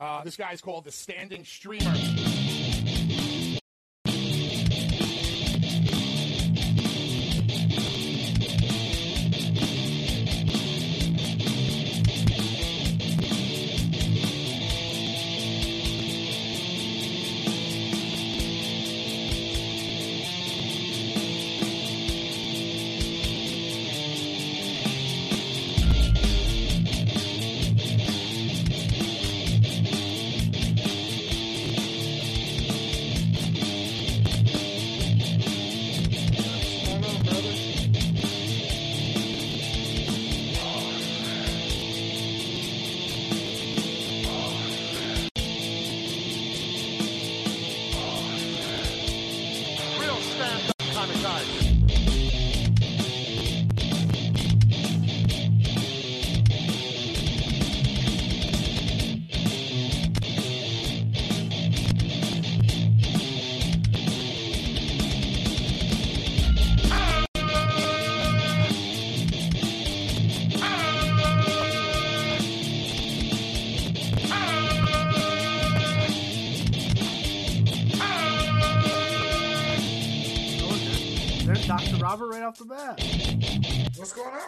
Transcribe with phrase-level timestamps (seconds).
[0.00, 1.92] Uh, this guy's called the Standing Streamer.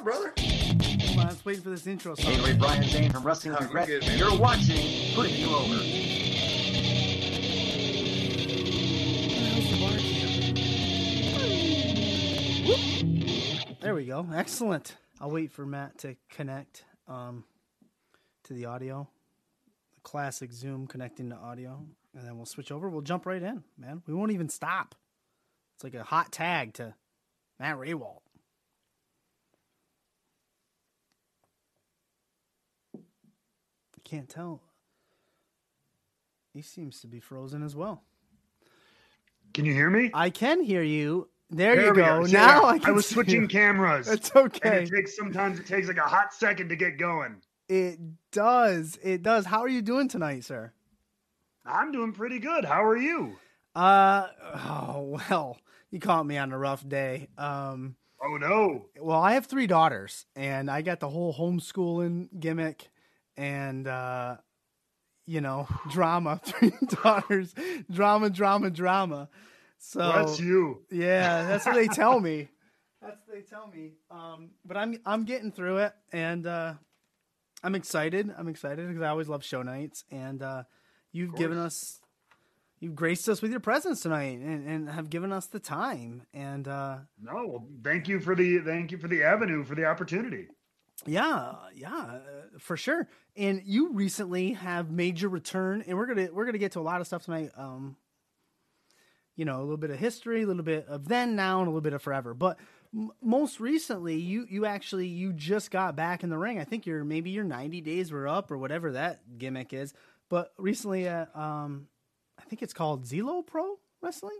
[0.00, 0.32] On, brother?
[0.38, 2.32] Hold on, let's wait for this intro song.
[2.32, 3.86] Anyway, Brian Zane from Wrestling with Regret.
[3.86, 4.04] good.
[4.04, 5.76] You're watching Putting You Over.
[13.82, 14.26] There we go.
[14.34, 14.96] Excellent.
[15.20, 17.44] I'll wait for Matt to connect um,
[18.44, 19.06] to the audio.
[19.96, 21.84] The classic Zoom connecting to audio.
[22.14, 22.88] And then we'll switch over.
[22.88, 24.02] We'll jump right in, man.
[24.06, 24.94] We won't even stop.
[25.74, 26.94] It's like a hot tag to
[27.58, 28.20] Matt Rehwoldt.
[34.10, 34.60] Can't tell.
[36.52, 38.02] He seems to be frozen as well.
[39.54, 40.10] Can you hear me?
[40.12, 41.28] I can hear you.
[41.48, 42.24] There, you go.
[42.26, 43.48] See, Now I, I was switching you.
[43.48, 44.08] cameras.
[44.08, 44.82] It's okay.
[44.84, 47.36] it takes sometimes it takes like a hot second to get going.
[47.68, 47.98] It
[48.32, 48.98] does.
[49.02, 49.46] It does.
[49.46, 50.72] How are you doing tonight, sir?
[51.64, 52.64] I'm doing pretty good.
[52.64, 53.36] How are you?
[53.76, 54.26] Uh
[54.66, 55.56] oh well,
[55.92, 57.28] you caught me on a rough day.
[57.38, 58.86] Um Oh no.
[59.00, 62.90] well, I have three daughters and I got the whole homeschooling gimmick
[63.40, 64.36] and uh
[65.26, 67.54] you know, drama, three daughters,
[67.90, 69.28] drama, drama, drama.
[69.78, 70.82] So That's you.
[70.90, 72.48] Yeah, that's what they tell me.
[73.02, 73.92] That's what they tell me.
[74.10, 76.74] Um, but I'm I'm getting through it, and uh,
[77.64, 78.30] I'm excited.
[78.36, 80.64] I'm excited because I always love show nights, and uh,
[81.10, 81.98] you've given us,
[82.78, 86.68] you've graced us with your presence tonight, and, and have given us the time, and
[86.68, 90.48] uh, No, well, thank you for the thank you for the avenue for the opportunity.
[91.06, 92.18] Yeah, yeah, uh,
[92.58, 93.08] for sure.
[93.36, 96.82] And you recently have made your return, and we're gonna we're gonna get to a
[96.82, 97.50] lot of stuff tonight.
[97.56, 97.96] Um,
[99.36, 101.70] you know, a little bit of history, a little bit of then, now, and a
[101.70, 102.34] little bit of forever.
[102.34, 102.58] But
[102.94, 106.58] m- most recently, you you actually you just got back in the ring.
[106.58, 109.94] I think you're maybe your 90 days were up or whatever that gimmick is.
[110.28, 111.86] But recently, at, um,
[112.38, 114.38] I think it's called Zelo Pro Wrestling,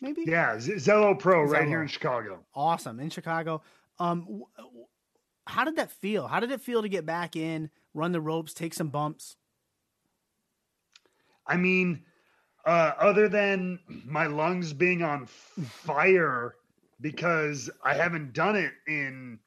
[0.00, 0.22] maybe.
[0.26, 2.44] Yeah, Z- Zelo Pro right here in Chicago.
[2.54, 3.62] awesome in Chicago.
[3.98, 4.86] Um, w- w-
[5.46, 6.26] how did that feel?
[6.26, 9.36] How did it feel to get back in, run the ropes, take some bumps?
[11.46, 12.04] I mean,
[12.64, 16.56] uh, other than my lungs being on fire
[17.00, 19.38] because I haven't done it in,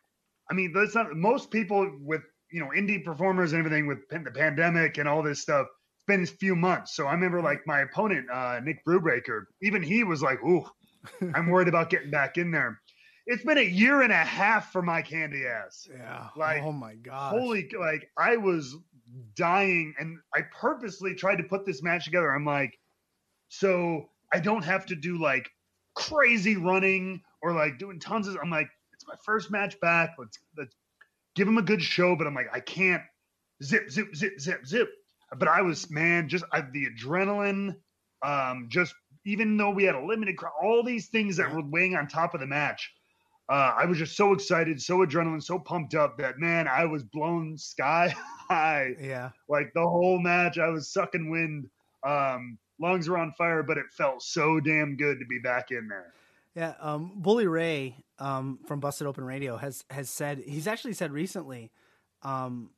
[0.50, 2.22] I mean, that's not most people with
[2.52, 5.68] you know indie performers and everything with the pandemic and all this stuff.
[5.98, 9.84] It's been a few months, so I remember like my opponent, uh, Nick Brubaker, even
[9.84, 10.66] he was like, "Ooh,
[11.36, 12.80] I'm worried about getting back in there."
[13.32, 15.88] It's been a year and a half for my candy ass.
[15.96, 16.30] Yeah.
[16.36, 17.40] Like, oh my god.
[17.40, 18.76] Holy, like I was
[19.36, 22.32] dying, and I purposely tried to put this match together.
[22.32, 22.80] I'm like,
[23.50, 25.48] so I don't have to do like
[25.94, 28.36] crazy running or like doing tons of.
[28.42, 30.16] I'm like, it's my first match back.
[30.18, 30.76] Let's let's
[31.36, 32.16] give him a good show.
[32.16, 33.04] But I'm like, I can't
[33.64, 34.90] zip zip zip zip zip.
[35.38, 37.76] But I was man, just I, the adrenaline,
[38.26, 41.96] um, just even though we had a limited crowd, all these things that were weighing
[41.96, 42.92] on top of the match.
[43.50, 47.04] Uh, I was just so excited, so adrenaline, so pumped up that man, I was
[47.04, 48.16] blown sky
[48.50, 48.94] high.
[49.02, 49.32] Yeah.
[49.48, 51.68] Like the whole match, I was sucking wind.
[52.06, 55.88] Um, lungs were on fire, but it felt so damn good to be back in
[55.88, 56.14] there.
[56.56, 61.12] Yeah, um, Bully Ray um, from Busted Open Radio has has said he's actually said
[61.12, 61.72] recently
[62.22, 62.72] um,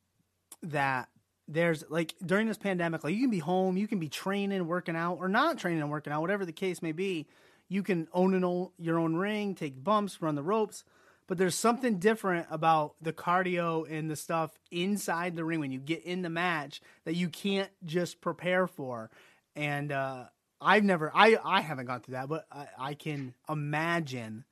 [0.64, 1.10] that
[1.48, 4.96] there's like during this pandemic, like you can be home, you can be training, working
[4.96, 7.28] out, or not training and working out, whatever the case may be.
[7.72, 10.84] You can own an your own ring, take bumps, run the ropes,
[11.26, 15.80] but there's something different about the cardio and the stuff inside the ring when you
[15.80, 19.10] get in the match that you can't just prepare for.
[19.56, 20.26] And uh,
[20.60, 24.44] I've never, I, I haven't gone through that, but I, I can imagine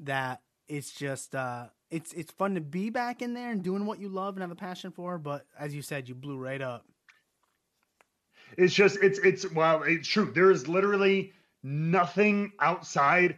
[0.00, 3.98] that it's just, uh, it's it's fun to be back in there and doing what
[3.98, 5.16] you love and have a passion for.
[5.16, 6.84] But as you said, you blew right up.
[8.58, 10.30] It's just it's it's well, it's true.
[10.34, 13.36] There is literally nothing outside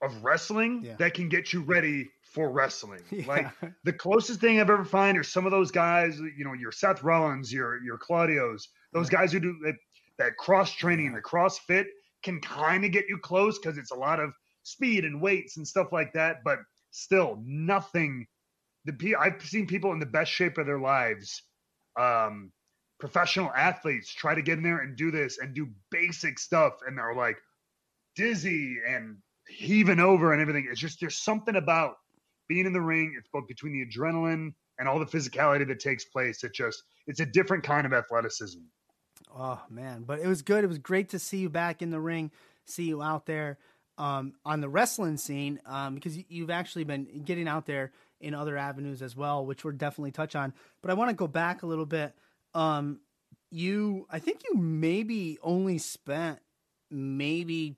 [0.00, 0.96] of wrestling Yeah.
[0.96, 3.02] that can get you ready for wrestling.
[3.10, 3.26] Yeah.
[3.26, 3.46] Like
[3.84, 7.02] the closest thing I've ever find are some of those guys, you know, your Seth
[7.02, 8.62] Rollins, your your Claudios,
[8.92, 9.74] those guys who do that,
[10.18, 11.86] that cross training, the CrossFit
[12.22, 14.30] can kind of get you close because it's a lot of
[14.64, 16.36] speed and weights and stuff like that.
[16.44, 16.58] But
[16.90, 18.26] still, nothing.
[18.84, 21.42] The I've seen people in the best shape of their lives,
[21.98, 22.50] um,
[23.02, 26.96] professional athletes, try to get in there and do this and do basic stuff, and
[26.96, 27.36] they're like
[28.14, 29.16] dizzy and
[29.48, 30.68] heaving over and everything.
[30.70, 31.96] It's just there's something about
[32.48, 33.16] being in the ring.
[33.18, 36.44] It's both between the adrenaline and all the physicality that takes place.
[36.44, 38.60] It just it's a different kind of athleticism.
[39.36, 40.62] Oh man, but it was good.
[40.62, 42.30] It was great to see you back in the ring,
[42.66, 43.58] see you out there
[43.98, 47.90] um, on the wrestling scene um, because you- you've actually been getting out there
[48.20, 50.54] in other avenues as well, which we'll definitely touch on.
[50.82, 52.14] But I want to go back a little bit.
[52.54, 53.00] Um,
[53.50, 56.38] you, I think you maybe only spent
[56.90, 57.76] maybe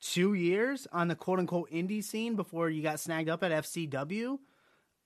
[0.00, 4.38] two years on the quote unquote indie scene before you got snagged up at FCW.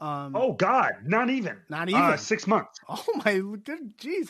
[0.00, 2.18] Um, Oh God, not even, Not Uh, even.
[2.18, 2.78] six months.
[2.88, 4.28] oh my good, jeez!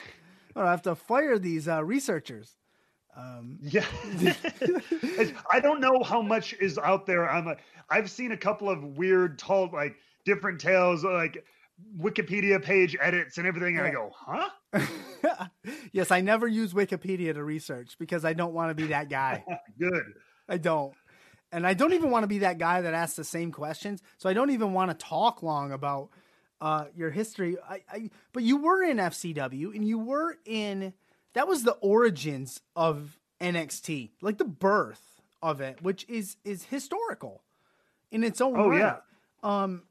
[0.54, 2.56] I have to fire these uh, researchers.
[3.62, 3.84] Yeah,
[5.52, 7.30] I don't know how much is out there.
[7.30, 7.56] I'm a,
[7.88, 11.44] I've seen a couple of weird, tall, like different tales, like
[11.98, 13.78] Wikipedia page edits and everything.
[13.78, 14.48] And I go, huh?
[15.92, 19.44] yes, I never use Wikipedia to research because I don't want to be that guy.
[19.78, 20.02] Good.
[20.48, 20.94] I don't.
[21.52, 24.02] And I don't even want to be that guy that asks the same questions.
[24.18, 26.10] So I don't even want to talk long about
[26.60, 27.56] uh, your history.
[27.68, 30.92] I, I, but you were in FCW and you were in,
[31.34, 35.02] that was the origins of NXT, like the birth
[35.42, 37.42] of it, which is, is historical
[38.10, 38.78] in its own Oh, right.
[38.80, 38.96] yeah.
[39.42, 39.82] Um,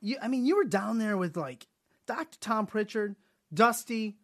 [0.00, 1.66] you, I mean, you were down there with like
[2.06, 2.38] Dr.
[2.40, 3.16] Tom Prichard,
[3.52, 4.16] Dusty,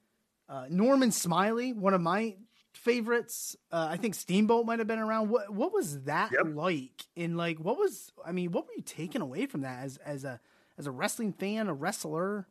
[0.48, 2.36] uh, Norman Smiley, one of my
[2.72, 3.56] favorites.
[3.72, 5.28] Uh, I think Steamboat might have been around.
[5.30, 6.46] What what was that Yep.
[6.54, 7.06] like?
[7.16, 8.12] And like, what was?
[8.24, 10.40] I mean, what were you taking away from that as as a
[10.78, 12.48] as a wrestling fan, a wrestler?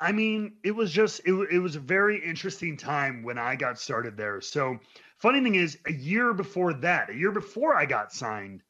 [0.00, 3.78] I mean, it was just it, it was a very interesting time when I got
[3.78, 4.40] started there.
[4.40, 4.78] So,
[5.18, 8.62] funny thing is, a year before that, a year before I got signed,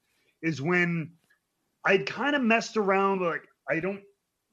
[0.42, 1.12] is when
[1.84, 3.22] I'd kind of messed around.
[3.22, 4.02] Like I don't,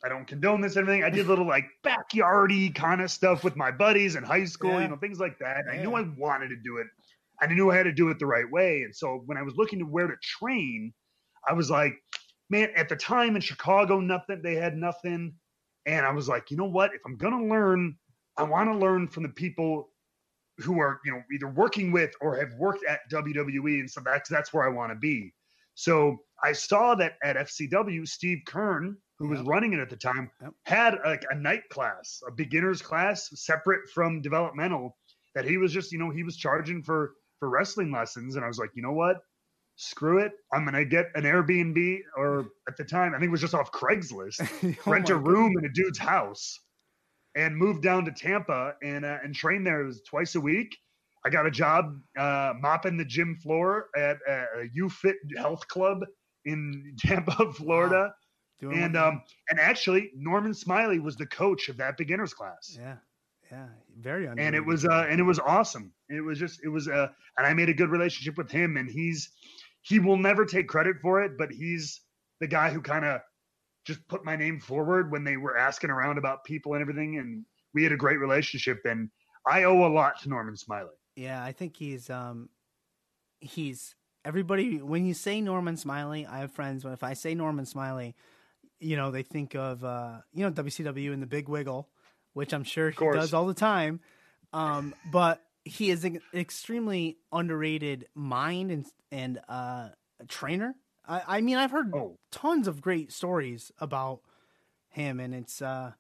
[0.04, 1.04] I don't condone this and everything.
[1.04, 4.82] I did little like backyardy kind of stuff with my buddies in high school, Yeah.
[4.82, 5.66] you know, things like that.
[5.72, 6.88] I knew I wanted to do it,
[7.42, 8.84] I knew I had to do it the right way.
[8.84, 10.94] And so, when I was looking to where to train,
[11.48, 11.94] I was like,
[12.50, 14.42] man, at the time in Chicago, nothing.
[14.44, 15.34] They had nothing.
[15.86, 16.94] And I was like, you know what?
[16.94, 17.96] If I'm gonna learn,
[18.38, 19.90] I want to learn from the people
[20.60, 24.04] who are, you know, either working with or have worked at WWE and stuff.
[24.04, 25.34] That's that's where I want to be.
[25.76, 29.48] So I saw that at FCW, Steve Kern, who was Yep.
[29.48, 30.54] running it at the time, Yep.
[30.66, 34.98] had like a night class, a beginner's class, separate from developmental.
[35.36, 38.48] That he was just, you know, he was charging for for wrestling lessons, and I
[38.48, 39.18] was like, you know what?
[39.78, 40.34] Screw it.
[40.54, 43.72] I'm gonna get an Airbnb, or at the time, I think it was just off
[43.72, 46.60] Craigslist Oh rent a room in a dude's house
[47.36, 49.82] and moved down to Tampa and uh, and train there.
[49.82, 50.76] It was twice a week.
[51.26, 56.00] I got a job uh, mopping the gym floor at a, a YouFit health club
[56.46, 58.14] in Tampa, Florida.
[58.62, 62.78] Doing And um and actually Norman Smiley was the coach of that beginners class.
[62.80, 62.98] yeah,
[63.52, 63.68] yeah,
[64.00, 65.92] very And it was uh and it was awesome.
[66.10, 68.90] It was just it was uh and I made a good relationship with him and
[68.90, 69.32] he's
[69.82, 72.02] he will never take credit for it, but he's
[72.40, 73.22] the guy who kind of
[73.84, 77.44] just put my name forward when they were asking around about people and everything and
[77.74, 79.10] we had a great relationship and
[79.48, 80.94] I owe a lot to Norman Smiley.
[81.16, 82.50] Yeah, I think he's um
[83.40, 87.66] he's everybody when you say Norman Smiley, I have friends when if I say Norman
[87.66, 88.16] Smiley,
[88.82, 91.88] you know, they think of uh you know WCW and the Big Wiggle,
[92.34, 94.02] which I'm sure he does all the time.
[94.52, 99.90] Um but he is an extremely underrated mind and and uh
[100.28, 100.76] trainer.
[101.08, 102.18] I I mean, I've heard Oh.
[102.32, 104.22] tons of great stories about
[104.90, 105.94] him and it's uh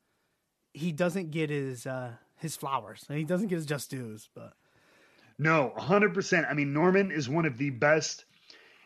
[0.74, 3.06] he doesn't get his uh his flowers.
[3.08, 4.54] He doesn't get his just dues, but
[5.38, 6.50] No, 100%.
[6.50, 8.26] I mean, Norman is one of the best.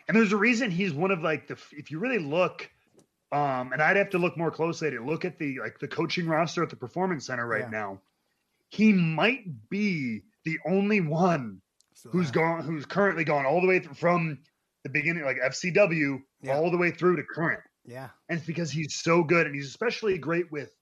[0.08, 2.70] And there's a reason he's one of like the if you really look
[3.36, 5.01] um and I'd have to look more closely at it.
[5.04, 7.70] Look at the like the coaching roster at the performance center right Yeah.
[7.82, 8.01] now.
[8.70, 11.62] He might be the only one
[11.94, 14.39] so, who's gone who's currently gone all the way through from
[14.84, 16.56] the beginning like FCW Yeah.
[16.56, 17.62] all the way through to current.
[17.88, 18.10] Yeah.
[18.30, 20.75] and it's because he's so good, and he's especially great with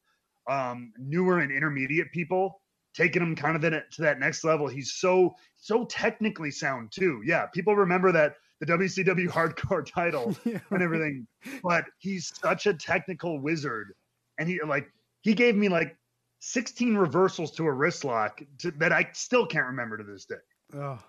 [0.50, 2.62] um, newer and intermediate people,
[2.93, 4.67] taking them kind of that, to that next level.
[4.67, 7.22] He's so so technically sound too.
[7.25, 11.27] Yeah, people remember that the WCW Hardcore title Yeah, and everything,
[11.63, 13.93] but he's such a technical wizard,
[14.38, 14.91] and he like
[15.22, 15.98] he gave me like
[16.39, 20.36] 16 reversals to a wrist lock to, that I still can't remember to this day.
[20.75, 21.00] Oh.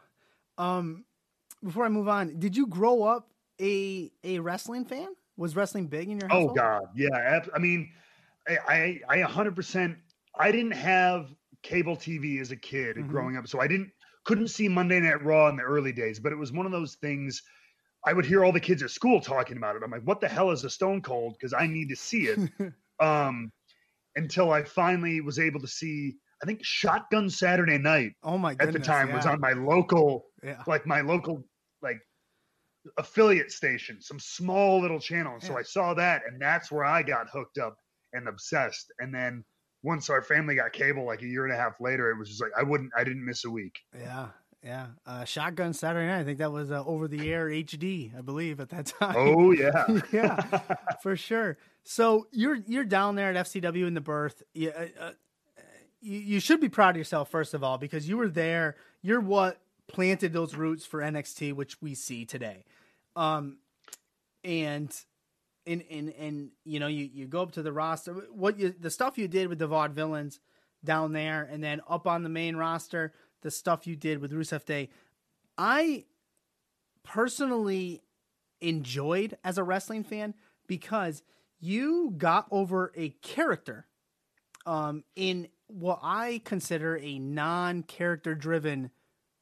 [0.58, 1.04] Um,
[1.62, 3.30] before I move on, did you grow up
[3.60, 5.08] a a wrestling fan?
[5.36, 6.48] Was wrestling big in your Oh?
[6.54, 7.40] God, yeah.
[7.54, 7.90] I mean,
[8.48, 9.96] I I a hundred percent.
[10.38, 11.28] I didn't have
[11.62, 13.08] cable TV as a kid Mhm.
[13.08, 13.90] growing up, so I didn't
[14.24, 16.18] couldn't see Monday Night Raw in the early days.
[16.18, 17.42] But it was one of those things.
[18.06, 19.82] I would hear all the kids at school talking about it.
[19.82, 21.34] I'm like, what the hell is a Stone Cold?
[21.38, 22.50] Because I need to see it.
[23.00, 23.50] um,
[24.16, 26.14] until I finally was able to see.
[26.42, 30.62] I think Shotgun Saturday Night Oh my at the time was on my local Yeah.
[30.66, 31.44] like my local
[31.80, 32.00] like
[32.98, 35.34] affiliate station, some small little channel.
[35.34, 37.76] And so I saw that, and that's where I got hooked up
[38.12, 38.92] and obsessed.
[38.98, 39.44] And then
[39.84, 42.40] once our family got cable, like a year and a half later, it was just
[42.40, 43.80] like I wouldn't, I didn't miss a week.
[43.96, 44.28] Yeah.
[44.64, 44.86] Yeah.
[45.04, 46.20] Uh, Shotgun Saturday Night.
[46.20, 49.14] I think that was uh, over the air HD, I believe, at that time.
[49.16, 50.60] Oh yeah, yeah,
[51.02, 51.58] for sure.
[51.84, 54.42] So you're you're down there at FCW in the birth.
[54.54, 55.10] You, uh, uh,
[56.00, 58.76] you you should be proud of yourself first of all because you were there.
[59.02, 62.64] You're what planted those roots for NXT, which we see today.
[63.16, 63.58] Um,
[64.42, 64.94] and
[65.66, 68.14] and and and you know you you go up to the roster.
[68.32, 70.38] What you the stuff you did with the Vaudevillains
[70.84, 74.64] down there, and then up on the main roster, the stuff you did with Rusev
[74.64, 74.90] Day.
[75.56, 76.04] I
[77.02, 78.02] personally
[78.60, 80.34] enjoyed as a wrestling fan
[80.66, 81.22] because
[81.60, 83.86] you got over a character
[84.66, 88.90] um, in what I consider a non-character driven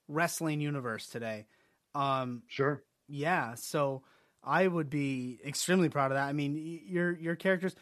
[0.08, 1.46] wrestling universe today.
[1.94, 2.82] Um, sure.
[3.08, 4.02] yeah, so
[4.44, 6.28] I would be extremely proud of that.
[6.28, 7.75] I mean, your your characters,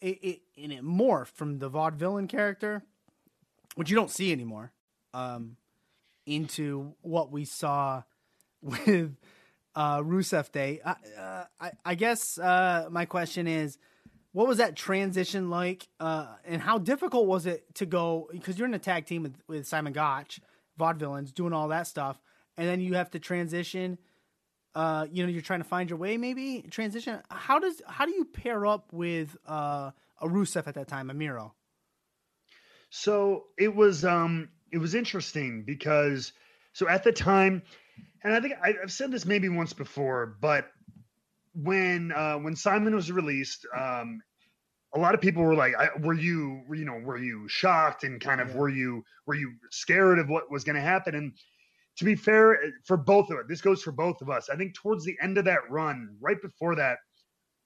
[0.00, 2.82] it, it and it morphed from the vaudevillain character,
[3.76, 4.72] which you don't see anymore,
[5.14, 5.56] um,
[6.26, 8.02] into what we saw
[8.62, 9.16] with
[9.74, 10.80] uh, Rusev Day.
[10.84, 13.78] I, uh, I, I guess uh, my question is,
[14.32, 18.28] what was that transition like, uh, and how difficult was it to go?
[18.32, 20.40] Because you're in a tag team with, with Simon Gotch,
[20.78, 22.20] vaudevillains, doing all that stuff,
[22.56, 23.98] and then you have to transition.
[24.74, 27.20] Uh, you know, you're trying to find your way, maybe transition.
[27.30, 31.14] How does how do you pair up with uh, a Rusev at that time, a
[31.14, 31.54] Miro?
[32.90, 36.32] So it was um it was interesting because
[36.72, 37.62] so at the time,
[38.24, 40.70] and I think I, I've said this maybe once before, but
[41.54, 44.22] when uh, when Simon was released, um,
[44.94, 48.20] a lot of people were like, I, "Were you, you know, were you shocked and
[48.20, 48.56] kind of Yeah.
[48.56, 51.34] were you were you scared of what was going to happen?" And
[51.96, 54.48] to be fair, eh, for both of us, this goes for both of us.
[54.48, 56.98] I think towards the end of that run, right before that,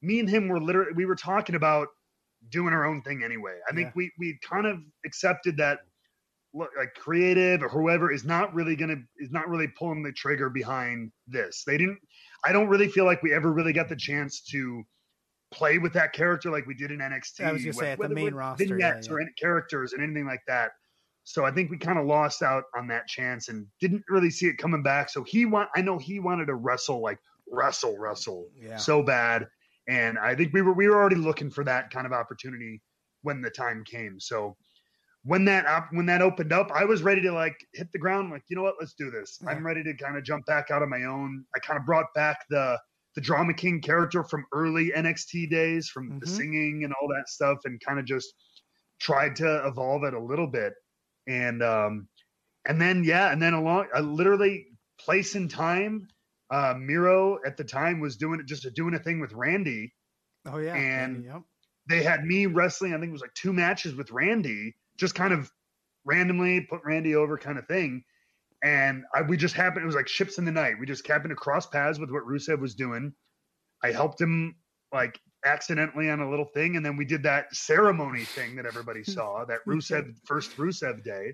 [0.02, 1.88] me and him were literally we were talking about
[2.50, 3.58] doing our own thing anyway.
[3.68, 3.92] I think Yeah.
[3.96, 5.80] we we kind of accepted that
[6.54, 10.48] look like creative or whoever is not really gonna is not really pulling the trigger
[10.48, 11.64] behind this.
[11.64, 11.98] They didn't
[12.44, 14.84] I don't really feel like we ever really got the chance to
[15.50, 17.44] play with that character like we did in NXT.
[17.44, 19.12] I was gonna say, at the main with roster, yeah, vignettes yeah.
[19.14, 20.72] or any characters and anything like that.
[21.28, 24.46] So I think we kind of lost out on that chance and didn't really see
[24.46, 25.08] it coming back.
[25.10, 27.18] So he want I know he wanted to wrestle like
[27.50, 28.76] wrestle wrestle Yeah.
[28.76, 29.48] so bad,
[29.88, 32.80] and I think we were we were already looking for that kind of opportunity
[33.22, 34.20] when the time came.
[34.20, 34.56] So
[35.24, 38.30] when that op- when that opened up, I was ready to like hit the ground.
[38.30, 39.40] Like you know what, let's do this.
[39.42, 39.50] Yeah.
[39.50, 41.44] I'm ready to kind of jump back out on my own.
[41.56, 42.78] I kind of brought back the
[43.16, 46.36] the drama king character from early NXT days, from the Mhm.
[46.36, 48.32] singing and all that stuff, and kind of just
[49.00, 50.72] tried to evolve it a little bit.
[51.26, 52.08] And um,
[52.66, 54.66] and then yeah, and then along, I literally
[55.00, 56.08] place in time.
[56.48, 59.92] Uh, Miro at the time was doing it, just doing a thing with Randy.
[60.46, 61.42] Oh yeah, and- yep.
[61.88, 62.94] They had me wrestling.
[62.94, 65.52] I think it was like two matches with Randy, just kind of
[66.04, 68.02] randomly put Randy over, kind of thing.
[68.64, 69.84] And I, we just happened.
[69.84, 70.80] It was like ships in the night.
[70.80, 73.12] We just happened to cross paths with what Rusev was doing.
[73.84, 74.56] I helped him
[74.92, 79.04] like accidentally on a little thing, and then we did that ceremony thing that everybody
[79.16, 79.44] saw.
[79.44, 81.32] That Rusev first Rusev day,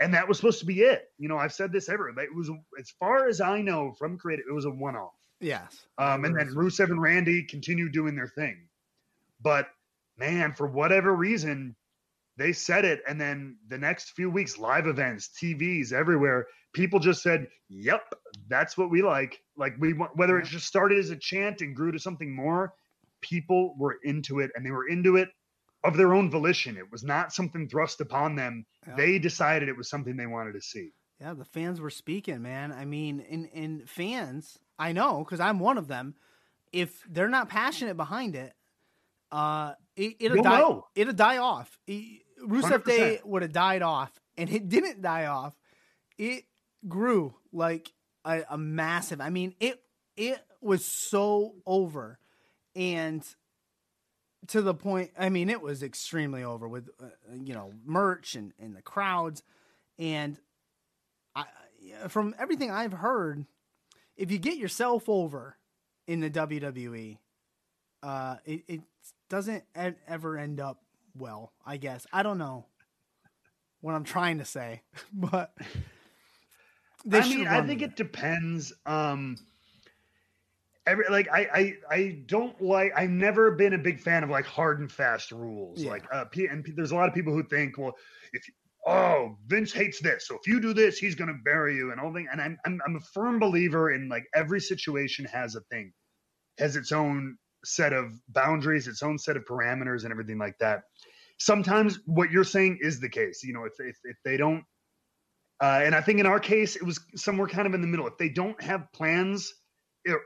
[0.00, 1.10] and that was supposed to be it.
[1.18, 2.08] You know, I've said this ever.
[2.08, 5.12] It was as far as I know from creative, it was a one-off.
[5.40, 5.86] yes.
[5.98, 8.68] Um, and then Rusev and Randy continued doing their thing.
[9.40, 9.68] But
[10.18, 11.76] man, for whatever reason,
[12.36, 13.02] they said it.
[13.06, 18.02] And then the next few weeks, live events, TVs everywhere, people just said, yep,
[18.48, 19.38] that's what we like.
[19.56, 22.74] Like we want, whether it just started as a chant and grew to something more,
[23.28, 25.28] people were into it and they were into it
[25.84, 26.76] of their own volition.
[26.76, 28.64] It was not something thrust upon them.
[28.86, 28.96] Yeah.
[28.96, 30.90] They decided it was something they wanted to see.
[31.20, 32.72] Yeah, the fans were speaking, man.
[32.72, 36.14] I mean, in in fans, I know because I'm one of them.
[36.72, 38.52] if they're not passionate behind it,
[39.32, 40.58] uh, it, it'll You'll die.
[40.60, 40.86] know.
[40.94, 41.78] It'll die off.
[41.86, 42.84] It, Rusev 100%.
[42.84, 45.54] Day would have died off, and it didn't die off.
[46.18, 46.44] It
[46.86, 47.90] grew like
[48.24, 49.20] a, a massive.
[49.20, 49.80] I mean, it
[50.16, 52.18] it was so over,
[52.76, 53.26] and
[54.48, 55.10] to the point.
[55.18, 59.42] I mean, it was extremely over with uh, you know merch and and the crowds,
[59.98, 60.38] and
[61.34, 61.46] I
[62.08, 63.46] from everything I've heard,
[64.16, 65.56] if you get yourself over
[66.06, 67.18] in the WWE,
[68.02, 68.80] uh, it, it
[69.28, 70.82] doesn't e- ever end up
[71.16, 71.52] well.
[71.64, 72.66] I guess I don't know
[73.80, 75.52] what I'm trying to say, but
[77.10, 78.72] I mean, I think with it depends.
[78.84, 79.36] Um,
[80.86, 82.92] every like I, I I don't like.
[82.96, 85.82] I've never been a big fan of like hard and fast rules.
[85.82, 85.90] Yeah.
[85.90, 87.94] Like, uh, and there's a lot of people who think, well,
[88.32, 88.44] if
[88.86, 92.12] oh Vince hates this, so if you do this, he's gonna bury you and all
[92.12, 92.28] thing.
[92.30, 95.92] And I'm I'm I'm a firm believer in like every situation has a thing,
[96.58, 100.82] has its own set of boundaries, its own set of parameters, and everything like that.
[101.38, 103.42] Sometimes what you're saying is the case.
[103.42, 104.64] You know, if if, if they don't
[105.60, 108.06] uh, and I think in our case, it was somewhere kind of in the middle.
[108.06, 109.54] If they don't have plans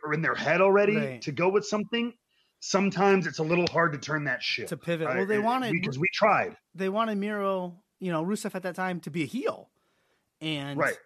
[0.04, 1.22] or in their head already Right.
[1.22, 2.12] to go with something,
[2.60, 4.68] sometimes it's a little hard to turn that ship.
[4.68, 5.08] to pivot.
[5.08, 6.56] Uh, Well, they wanted because we tried.
[6.75, 9.70] they wanted Miro, you know, Rusev at that time to be a heel,
[10.40, 10.96] and Right.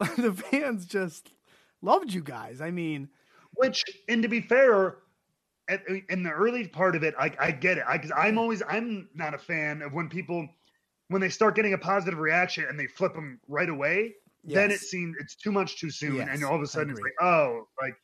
[0.18, 1.32] the fans just
[1.80, 2.60] loved you guys.
[2.60, 3.08] I mean,
[3.54, 4.98] Which, and to be fair,
[5.68, 7.84] at, in the early part of it, I, I get it.
[7.86, 10.48] I, I'm always, I'm not a fan of when people,
[11.08, 14.14] when they start getting a positive reaction and they flip them right away.
[14.44, 14.90] Then it yes.
[14.90, 17.64] seems it's too much too soon, Yes, and all of a sudden it's like, oh,
[17.80, 17.94] like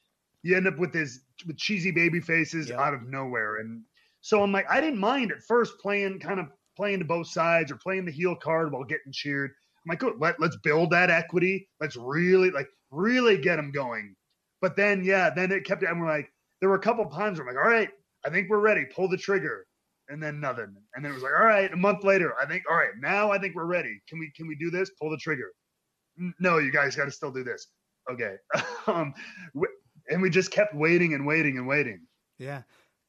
[0.43, 2.79] you end up with this with cheesy baby faces Yep.
[2.79, 3.83] out of nowhere, and
[4.21, 7.73] so I'm like, I didn't mind at first playing kind of playing to both sides
[7.73, 9.51] or playing the heel card while getting cheered.
[9.51, 11.69] I'm like, good, let let's build that equity.
[11.81, 14.15] Let's really like really get them going.
[14.61, 15.83] But then, yeah, then it kept.
[15.83, 17.91] And we're like, there were a couple times where I'm like, all right,
[18.27, 18.85] I think we're ready.
[18.95, 19.67] Pull the trigger,
[20.09, 20.75] and then nothing.
[20.95, 23.31] And then it was like, all right, a month later, I think, all right, now
[23.31, 24.01] I think we're ready.
[24.09, 24.91] Can we can we do this?
[25.01, 25.53] Pull the trigger.
[26.19, 27.69] "N- No, you guys got to still do this.
[28.11, 28.37] Okay.
[28.87, 29.15] um,
[30.09, 32.01] and we just kept waiting and waiting and waiting.
[32.39, 32.63] Yeah.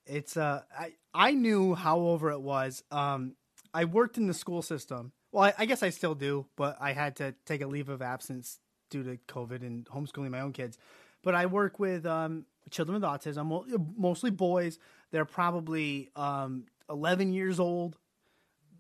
[0.06, 2.84] It's uh I I knew how over it was.
[2.92, 3.36] Um
[3.74, 5.12] I worked in the school system.
[5.32, 8.02] Well, I, I guess I still do, but I had to take a leave of
[8.02, 10.80] absence due to COVID and homeschooling my own kids.
[11.22, 14.80] But I work with um children with autism, mostly boys.
[15.12, 17.98] They're probably um 11 years old.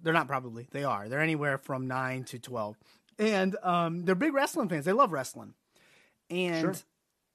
[0.01, 0.67] They're not probably.
[0.71, 1.09] They are.
[1.09, 2.77] They're anywhere from 9 to 12.
[3.19, 4.85] And um they're big wrestling fans.
[4.85, 5.53] They love wrestling.
[6.29, 6.75] And Sure.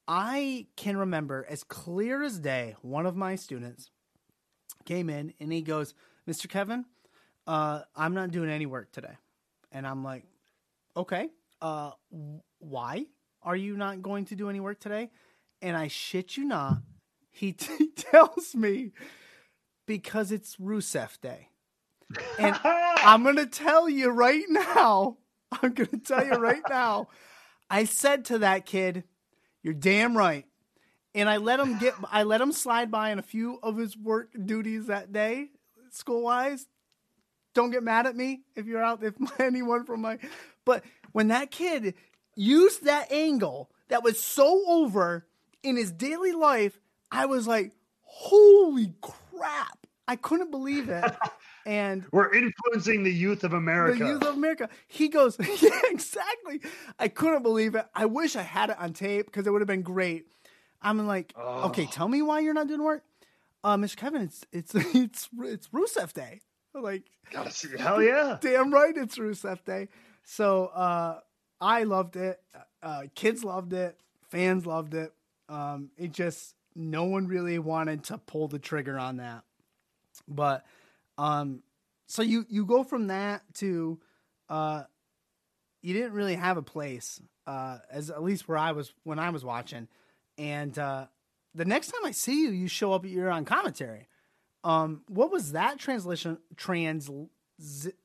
[0.07, 3.89] I can remember as clear as day, one of my students
[4.85, 5.93] came in and he goes,
[6.27, 6.47] Mr.
[6.49, 6.85] Kevin,
[7.47, 9.17] uh, I'm not doing any work today.
[9.71, 10.23] And I'm like,
[10.95, 11.29] okay,
[11.61, 11.91] uh,
[12.59, 13.05] why
[13.41, 15.09] are you not going to do any work today?
[15.61, 16.77] And I shit you not,
[17.31, 18.91] he t- tells me
[19.87, 21.49] because it's Rusev Day.
[22.39, 25.17] And I'm going to tell you right now,
[25.63, 27.09] I'm going to tell you right now,
[27.69, 29.03] I said to that kid,
[29.63, 30.45] you're damn right.
[31.13, 33.97] And I let him get I let him slide by in a few of his
[33.97, 35.49] work duties that day,
[35.89, 36.67] school wise.
[37.53, 40.19] Don't get mad at me if you're out if anyone from my
[40.65, 41.93] but when that kid
[42.35, 45.25] used that angle that was so over
[45.63, 46.79] in his daily life,
[47.11, 49.87] I was like, holy crap.
[50.07, 51.03] I couldn't believe it.
[51.65, 54.03] And We're influencing the youth of America.
[54.03, 54.69] the youth of America.
[54.87, 56.61] He goes, yeah, exactly.
[56.99, 57.85] I couldn't believe it.
[57.95, 60.27] I wish I had it on tape because it would have been great.
[60.81, 63.03] I'm like, okay, tell me why you're not doing work,
[63.63, 63.95] uh, Mr.
[63.97, 64.21] Kevin.
[64.21, 66.41] It's it's it's it's Rusev Day.
[66.75, 67.03] I'm like,
[67.79, 68.37] hell yeah.
[68.41, 69.87] damn right, it's Rusev Day.
[70.23, 71.21] So uh,
[71.59, 72.39] I loved it.
[72.83, 73.97] Uh, kids loved it.
[74.29, 75.11] Fans loved it.
[75.49, 79.43] Um, it just no one really wanted to pull the trigger on that.
[80.27, 80.65] But
[81.17, 81.63] um,
[82.07, 83.99] so you you go from that to
[84.49, 84.83] uh,
[85.81, 89.29] you didn't really have a place uh, as at least where I was when I
[89.29, 89.87] was watching,
[90.37, 91.07] and uh,
[91.53, 93.05] the next time I see you, you show up.
[93.05, 94.07] You're on commentary.
[94.63, 97.09] Um, what was that translation trans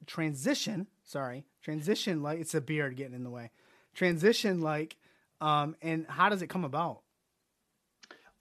[0.07, 0.87] transition?
[1.05, 3.51] Sorry, transition like it's a beard getting in the way.
[3.95, 4.97] Transition like,
[5.41, 7.01] um, and how does it come about?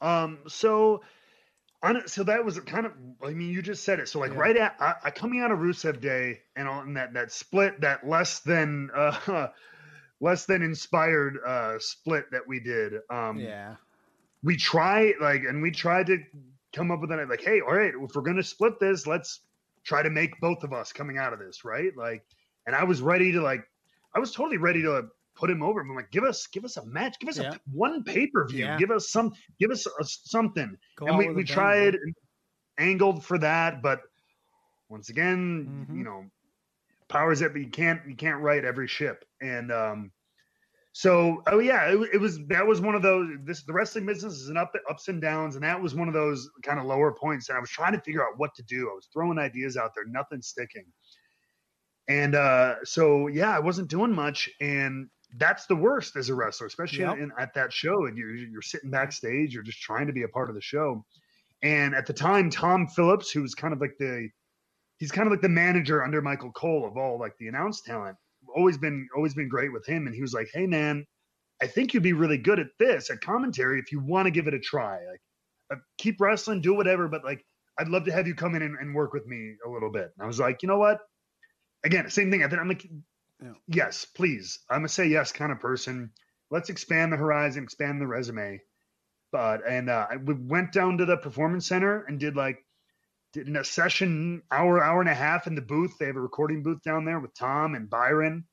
[0.01, 1.01] Um, so,
[2.05, 2.93] so that was kind of.
[3.23, 4.09] I mean, you just said it.
[4.09, 4.39] So, like, Yeah.
[4.39, 8.07] right at I, I coming out of Rusev Day and on that that split, that
[8.07, 9.47] less than uh,
[10.21, 12.93] less than inspired uh split that we did.
[13.09, 13.75] Um, Yeah,
[14.43, 16.17] we try like, and we tried to
[16.73, 17.29] come up with that.
[17.29, 19.39] Like, hey, all right, if we're gonna split this, let's
[19.83, 21.95] try to make both of us coming out of this right.
[21.95, 22.25] Like,
[22.67, 23.63] and I was ready to like,
[24.13, 25.07] I was totally ready to
[25.39, 25.79] put him over.
[25.79, 27.53] I'm like, give us give us a match, give us Yeah.
[27.53, 28.77] a one pay per view, Yeah.
[28.77, 30.77] give us some, give us a, something.
[30.97, 31.97] Go and we, we tried
[32.77, 34.01] angled for that, but
[34.89, 35.97] once again, Mhm.
[35.97, 36.25] you know,
[37.07, 39.25] powers that be you can't you can't write every ship.
[39.41, 40.11] And um
[40.91, 44.33] so oh yeah, it, it was that was one of those this the wrestling business
[44.33, 47.13] is an up ups and downs, and that was one of those kind of lower
[47.13, 47.47] points.
[47.49, 48.89] And I was trying to figure out what to do.
[48.91, 50.85] I was throwing ideas out there, nothing sticking.
[52.07, 56.67] And uh so yeah, I wasn't doing much and that's the worst as a wrestler,
[56.67, 57.17] especially Yep.
[57.17, 58.05] in, at that show.
[58.05, 61.05] And you're you're sitting backstage, you're just trying to be a part of the show.
[61.61, 64.29] And at the time, Tom Phillips, who was kind of like the
[64.97, 68.17] he's kind of like the manager under Michael Cole of all like the announced talent.
[68.55, 70.07] Always been always been great with him.
[70.07, 71.05] And he was like, Hey man,
[71.61, 74.47] I think you'd be really good at this at commentary if you want to give
[74.47, 74.93] it a try.
[75.05, 75.21] Like
[75.71, 77.45] uh, keep wrestling, do whatever, but like
[77.77, 80.11] I'd love to have you come in and, and work with me a little bit.
[80.17, 80.99] And I was like, you know what?
[81.85, 82.43] Again, same thing.
[82.43, 82.85] I think I'm like,
[83.41, 83.53] Yeah.
[83.67, 84.59] yes, please.
[84.69, 86.11] I'm a say yes kind of person.
[86.51, 88.61] Let's expand the horizon, expand the resume.
[89.31, 92.65] But and uh, we went down to the performance center and did like
[93.33, 95.97] did a session hour hour and a half in the booth.
[95.99, 98.45] They have a recording booth down there with Tom and Byron,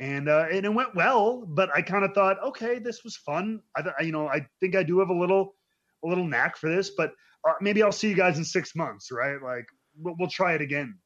[0.00, 1.44] and uh, and it went well.
[1.46, 3.60] But I kind of thought, okay, this was fun.
[3.76, 5.54] I th- you know I think I do have a little
[6.04, 7.12] a little knack for this, but
[7.48, 9.40] uh, maybe I'll see you guys in six months, right?
[9.40, 10.98] Like we'll, we'll try it again.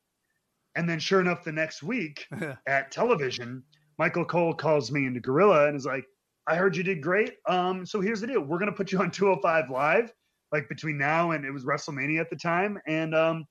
[0.75, 2.27] And then sure enough, the next week
[2.67, 3.63] at television,
[3.99, 6.05] Michael Cole calls me into Gorilla and is like,
[6.47, 7.35] I heard you did great.
[7.47, 8.41] Um, so here's the deal.
[8.41, 10.13] We're gonna put you on 205 live,
[10.51, 12.79] like between now and it was WrestleMania at the time.
[12.87, 13.47] And um,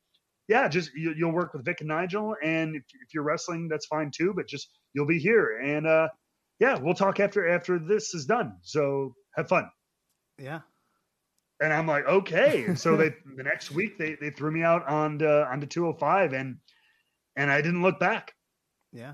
[0.48, 3.86] yeah, just you, you'll work with Vic and Nigel, and if, if you're wrestling, that's
[3.86, 4.34] fine too.
[4.36, 6.10] But just you'll be here, and uh,
[6.60, 8.58] yeah, we'll talk after after this is done.
[8.62, 9.70] So have fun.
[10.38, 10.62] yeah.
[11.62, 12.66] And I'm like, okay.
[12.66, 16.34] And so they the next week they they threw me out on to, onto 205,
[16.34, 16.58] and
[17.36, 18.36] and I didn't look back.
[18.92, 19.14] Yeah.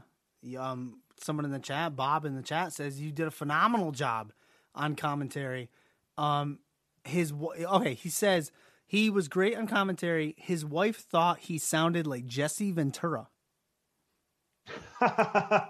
[0.57, 4.31] Um, someone in the chat, Bob in the chat says you did a phenomenal job
[4.75, 5.69] on commentary.
[6.17, 6.59] Um,
[7.03, 8.51] his okay, he says
[8.85, 10.35] he was great on commentary.
[10.37, 13.27] His wife thought he sounded like Jesse Ventura.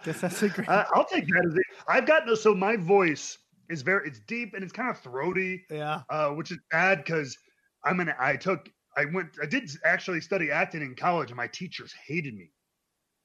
[0.03, 0.69] Guess that's a great.
[0.69, 1.63] I'll take that as it.
[1.87, 2.35] I've got no.
[2.35, 3.37] So my voice
[3.69, 4.07] is very.
[4.07, 6.01] It's deep and it's kind of throaty, yeah.
[6.09, 7.37] uh, which is bad because
[7.83, 8.13] I'm an.
[8.19, 8.69] I took.
[8.97, 9.29] I went.
[9.41, 12.51] I did actually study acting in college, and my teachers hated me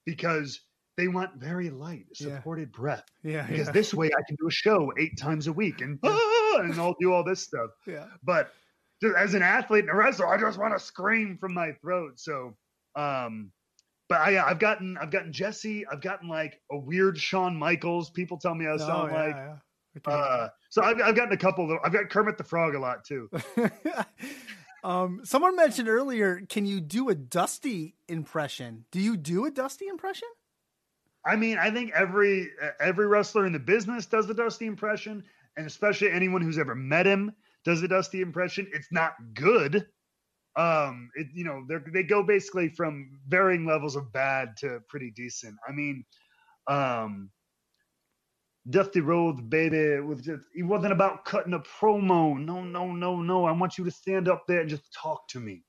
[0.06, 0.60] because
[0.96, 2.36] they want very light, Yeah.
[2.36, 3.04] supported breath.
[3.22, 3.46] Yeah.
[3.46, 3.72] Because Yeah.
[3.72, 6.96] this way, I can do a show eight times a week and "Ah," and I'll
[7.00, 7.70] do all this stuff.
[7.86, 8.08] yeah.
[8.22, 8.52] But
[9.16, 12.20] as an athlete and a wrestler, I just want to scream from my throat.
[12.20, 12.56] So,
[12.94, 13.50] um,
[14.08, 18.10] but I, I've gotten, I've gotten Jesse, I've gotten like a weird Shawn Michaels.
[18.10, 19.34] People tell me I Oh, sound yeah, like.
[19.34, 19.56] yeah.
[19.96, 20.12] Okay.
[20.12, 21.70] Uh, so I've, I've gotten a couple.
[21.72, 23.28] Of, I've got Kermit the Frog a lot too.
[24.82, 28.84] um, someone mentioned earlier, can you do a Dusty impression?
[28.90, 30.28] Do you do a Dusty impression?
[31.24, 35.22] I mean, I think every every wrestler in the business does the Dusty impression,
[35.56, 37.32] and especially anyone who's ever met him
[37.64, 38.66] does the Dusty impression.
[38.72, 39.86] It's not good.
[40.56, 45.12] Um, it you know they they go basically from varying levels of bad to pretty
[45.14, 45.54] decent.
[45.66, 46.04] I mean,
[46.66, 47.30] um,
[48.70, 52.38] Dusty Rhodes, baby, was just it wasn't about cutting a promo.
[52.38, 53.44] No, no, no, no.
[53.44, 55.64] I want you to stand up there and just talk to me.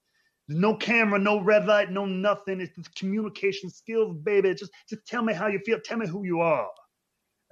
[0.47, 2.61] There's no camera, no red light, no nothing.
[2.61, 4.53] It's just communication skills, baby.
[4.53, 5.79] Just just tell me how you feel.
[5.83, 6.67] Tell me who you are.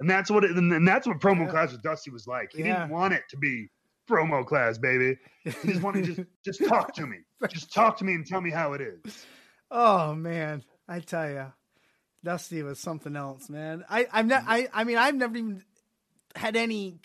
[0.00, 1.50] And that's what it, and that's what promo Yeah.
[1.50, 2.52] class with Dusty was like.
[2.52, 2.74] He Yeah.
[2.80, 3.68] didn't want it to be
[4.08, 5.16] promo class, baby.
[5.44, 7.18] He just wanted to just just talk to me.
[7.48, 9.26] Just talk to me and tell me how it is.
[9.70, 11.52] Oh man, I tell you,
[12.24, 13.84] Dusty was something else, man.
[13.88, 14.44] I I'm not.
[14.46, 15.62] I I mean, I've never even
[16.36, 16.98] had any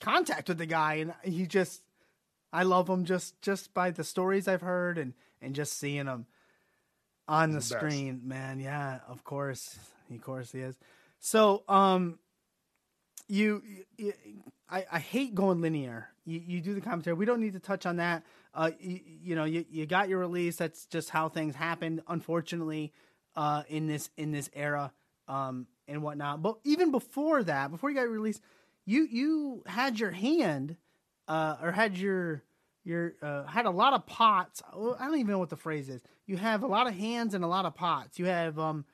[0.00, 1.82] contact with the guy, and he just,
[2.52, 6.26] I love him just just by the stories I've heard and and just seeing him
[7.26, 8.60] on the, the screen, man.
[8.60, 9.78] Yeah, of course,
[10.12, 10.76] of course he is.
[11.20, 12.18] So, um,
[13.28, 13.62] you,
[13.96, 14.12] you
[14.68, 16.08] I, I hate going linear.
[16.24, 17.14] You, you do the commentary.
[17.14, 18.24] We don't need to touch on that.
[18.54, 20.56] Uh, you, you know, you, you got your release.
[20.56, 22.02] That's just how things happen.
[22.08, 22.92] Unfortunately,
[23.40, 24.92] uh, in this in this era,
[25.28, 26.42] um, and whatnot.
[26.42, 28.42] But even before that, before you got released,
[28.84, 30.76] you you had your hand,
[31.26, 32.42] uh, or had your
[32.84, 34.62] your uh, had a lot of pots.
[34.70, 36.02] I don't even know what the phrase is.
[36.26, 38.18] You have a lot of hands and a lot of pots.
[38.18, 38.84] You have um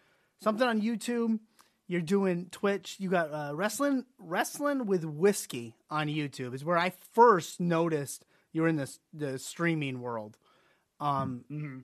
[0.40, 1.40] something on YouTube.
[1.88, 2.96] You're doing Twitch.
[2.98, 8.62] You got uh, wrestling wrestling with whiskey on YouTube is where I first noticed you
[8.62, 10.36] were in this the streaming world.
[11.00, 11.82] Um, Mhm.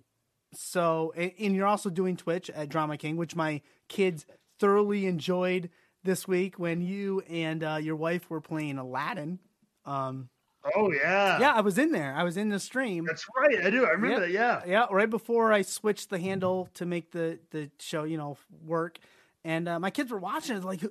[0.52, 4.26] So and, you're also doing Twitch at Drama King, which my kids
[4.58, 5.70] thoroughly enjoyed
[6.04, 9.38] this week when you and uh, your wife were playing Aladdin.
[9.84, 10.28] Um,
[10.76, 12.14] Oh yeah, yeah, I was in there.
[12.14, 13.04] I was in the stream.
[13.04, 13.64] That's right.
[13.64, 13.84] I do.
[13.84, 14.20] I remember Yeah.
[14.20, 14.30] that.
[14.30, 14.62] Yeah.
[14.64, 18.98] Yeah, right before I switched the handle to make the the show, you know, work.
[19.44, 20.84] And uh, my kids were watching it like,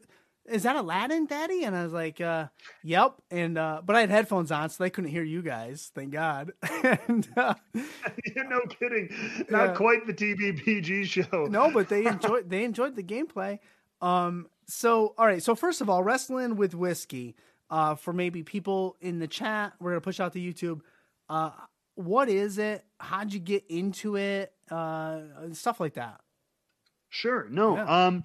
[0.51, 1.63] is that Aladdin, Daddy?
[1.63, 2.47] And I was like, uh,
[2.83, 3.15] Yep.
[3.31, 5.91] And uh, but I had headphones on, so they couldn't hear you guys.
[5.95, 6.51] Thank God.
[6.83, 9.09] and uh, no kidding.
[9.49, 9.73] Not Yeah.
[9.73, 11.45] quite the TVPG show.
[11.45, 13.59] no, but they enjoyed they enjoyed the gameplay.
[14.01, 17.35] Um, so all right, so first of all, wrestling with whiskey.
[17.69, 20.81] Uh, for maybe people in the chat, we're gonna push out to YouTube.
[21.29, 21.51] Uh,
[21.95, 22.83] what is it?
[22.99, 24.51] How'd you get into it?
[24.69, 25.21] Uh,
[25.53, 26.19] stuff like that.
[27.09, 27.47] Sure.
[27.49, 27.75] No.
[27.75, 28.05] Yeah.
[28.07, 28.23] Um,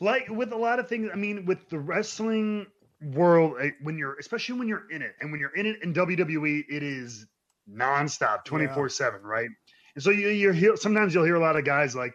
[0.00, 2.66] like with a lot of things, I mean, with the wrestling
[3.02, 5.92] world, eh, when you're, especially when you're in it, and when you're in it in
[5.94, 7.26] WWE, it is
[7.70, 9.48] nonstop, twenty four seven, right?
[9.94, 12.14] And so you you hear sometimes you'll hear a lot of guys like,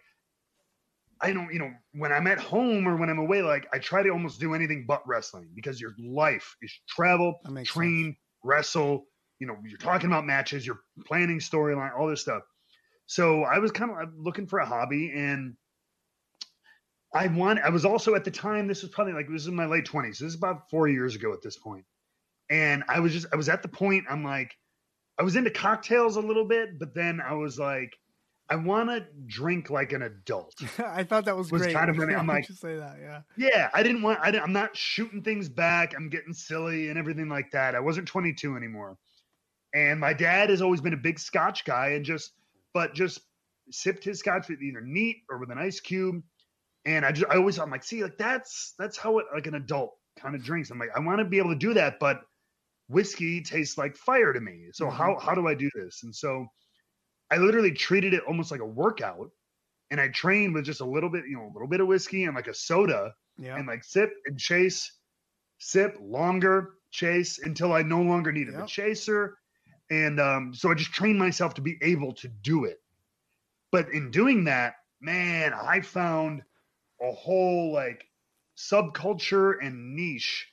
[1.21, 4.03] I don't, you know, when I'm at home or when I'm away, like I try
[4.03, 9.05] to almost do anything but wrestling because your life is travel, train, wrestle.
[9.39, 12.43] You know, you're talking about matches, you're planning storyline, all this stuff.
[13.05, 15.55] So I was kind of looking for a hobby, and
[17.15, 17.59] I want.
[17.59, 18.67] I was also at the time.
[18.67, 20.19] This was probably like this is my late twenties.
[20.19, 21.85] This is about four years ago at this point,
[22.49, 23.27] and I was just.
[23.33, 24.05] I was at the point.
[24.09, 24.55] I'm like,
[25.17, 27.97] I was into cocktails a little bit, but then I was like,
[28.49, 30.55] I want to drink like an adult.
[30.79, 31.73] I thought that was, Was great.
[31.73, 33.21] kind of when I'm like- say that, yeah.
[33.37, 34.19] Yeah, I didn't want.
[34.21, 35.93] I didn't, I'm not shooting things back.
[35.95, 37.75] I'm getting silly and everything like that.
[37.75, 38.97] I wasn't 22 anymore,
[39.73, 42.33] and my dad has always been a big Scotch guy, and just
[42.73, 43.21] but just
[43.71, 46.21] sipped his Scotch with either neat or with an ice cube.
[46.85, 49.55] And I just I always I'm like, see, like that's that's how it like an
[49.55, 50.69] adult kind of drinks.
[50.69, 52.21] I'm like, I want to be able to do that, but
[52.87, 54.67] whiskey tastes like fire to me.
[54.73, 56.03] So how how do I do this?
[56.03, 56.45] And so
[57.31, 59.29] I literally treated it almost like a workout.
[59.91, 62.25] And I trained with just a little bit, you know, a little bit of whiskey
[62.25, 63.55] and like a soda Yeah.
[63.55, 64.91] and like sip and chase,
[65.59, 68.67] sip longer, chase until I no longer needed the Yep.
[68.67, 69.37] chaser.
[69.91, 72.77] And um, so I just trained myself to be able to do it.
[73.71, 76.43] But in doing that, man, I found
[77.01, 78.05] a whole like
[78.57, 80.47] subculture and niche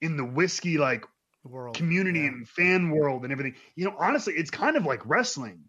[0.00, 1.04] in the whiskey like
[1.44, 1.74] World.
[1.74, 2.26] community yeah.
[2.26, 3.54] and fan world and everything.
[3.74, 5.64] You know, honestly, it's kind of like wrestling.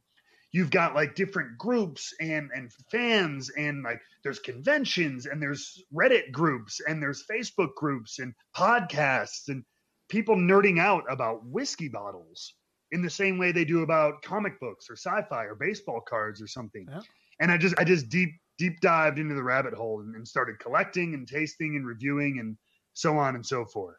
[0.52, 6.32] You've got like different groups and and fans and like there's conventions and there's Reddit
[6.32, 9.64] groups and there's Facebook groups and podcasts and
[10.10, 12.54] people nerding out about whiskey bottles
[12.92, 16.48] in the same way they do about comic books or sci-fi or baseball cards or
[16.48, 16.86] something.
[16.90, 17.00] Yeah.
[17.40, 18.32] And I just I just deep
[18.62, 22.56] deep dived into the rabbit hole and, and started collecting and tasting and reviewing and
[22.94, 23.98] so on and so forth.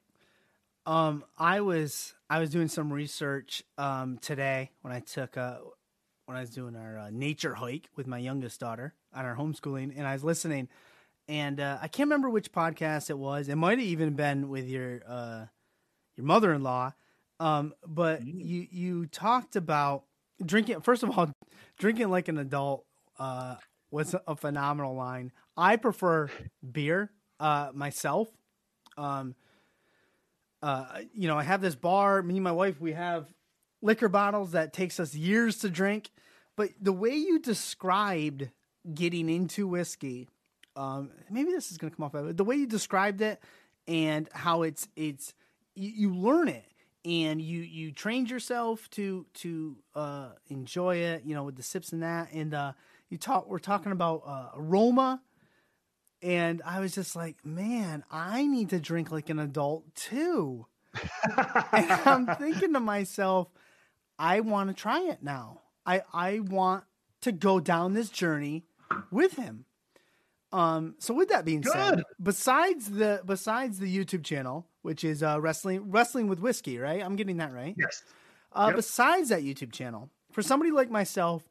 [0.87, 5.59] Um, I was I was doing some research um today when I took uh
[6.27, 9.95] when I was doing our uh, nature hike with my youngest daughter on our homeschooling,
[9.97, 10.69] and I was listening,
[11.27, 13.49] and uh, I can't remember which podcast it was.
[13.49, 15.47] It might have even been with your uh
[16.17, 16.93] your mother in law,
[17.41, 20.05] um, but you you talked about
[20.45, 20.83] drinking.
[20.83, 21.33] First of all,
[21.79, 22.85] drinking like an adult
[23.19, 23.57] uh
[23.93, 25.31] was a phenomenal line.
[25.57, 26.29] I prefer
[26.73, 28.29] beer uh myself.
[28.99, 29.37] Um,
[30.63, 32.23] uh, you know, I have this bar.
[32.23, 33.27] Me and my wife, we have
[33.81, 36.11] liquor bottles that takes us years to drink.
[36.57, 38.49] But the way you described
[38.95, 40.29] getting into whiskey,
[40.77, 42.37] um, maybe this is going to come off.
[42.37, 43.41] The way you described it
[43.89, 45.35] and how it's it's
[45.75, 46.65] you, you learn it
[47.05, 51.25] and you you trained yourself to to uh, enjoy it.
[51.25, 52.73] You know, with the sips and that, and uh,
[53.13, 53.49] you talk.
[53.49, 55.21] We're talking about uh, aroma
[56.23, 60.67] and I was just like, man, I need to drink like an adult too.
[61.73, 63.49] and I'm thinking to myself,
[64.19, 65.61] I want to try it now.
[65.85, 66.85] I I want
[67.23, 68.65] to go down this journey
[69.11, 69.65] with him.
[70.53, 75.41] Um, so with that being said, besides the besides the YouTube channel, which is uh,
[75.41, 77.03] wrestling wrestling with whiskey, right?
[77.03, 77.75] I'm getting that right.
[77.77, 78.03] Yes.
[78.53, 78.77] Uh, Yep.
[78.77, 81.43] Besides that YouTube channel, for somebody like myself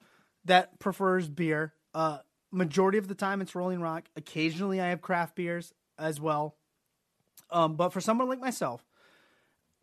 [0.45, 2.19] that prefers beer, uh,
[2.51, 4.05] majority of the time it's Rolling Rock.
[4.15, 6.57] Occasionally I have craft beers as well.
[7.49, 8.85] Um, but for someone like myself,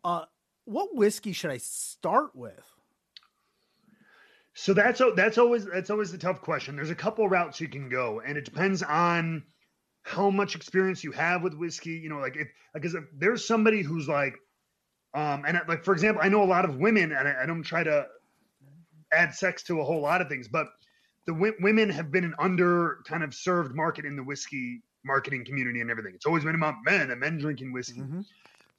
[0.03, 0.25] uh,
[0.65, 2.63] what whiskey should I start with?
[4.53, 6.75] So that's that's always that's always the tough question.
[6.75, 9.43] There's a couple routes you can go, and it depends on
[10.01, 11.91] how much experience you have with whiskey.
[11.91, 14.35] You know, like if like 'cause if there's somebody who's like,
[15.13, 17.63] um, and like for example, I know a lot of women, and I, I don't
[17.63, 18.07] try to
[19.13, 20.67] add sex to a whole lot of things, but
[21.25, 25.45] the w- women have been an under kind of served market in the whiskey marketing
[25.45, 26.13] community and everything.
[26.15, 28.01] It's always been about men and men drinking whiskey.
[28.01, 28.25] Mhm.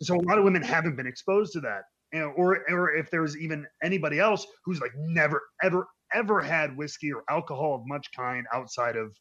[0.02, 1.84] So a lot of women haven't been exposed to that.
[2.12, 6.76] You know, or or if there's even anybody else who's like never ever ever had
[6.76, 9.16] whiskey or alcohol of much kind outside of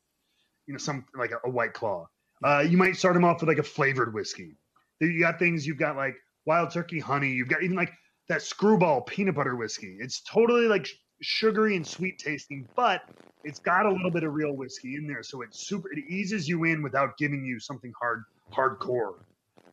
[0.67, 2.07] you know some like a, a white claw.
[2.43, 4.57] Uh, you might start them off with like a flavored whiskey.
[5.01, 7.31] You got things you've got like wild turkey honey.
[7.31, 7.91] You've got even like
[8.29, 9.97] that screwball peanut butter whiskey.
[9.99, 10.87] It's totally like
[11.21, 13.01] sugary and sweet tasting, but
[13.43, 15.91] it's got a little bit of real whiskey in there, so it's super.
[15.91, 19.15] It eases you in without giving you something hard hardcore.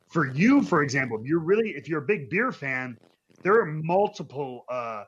[0.09, 2.97] For you, for example, if you're really if you're a big beer fan,
[3.43, 5.05] there are multiple uh,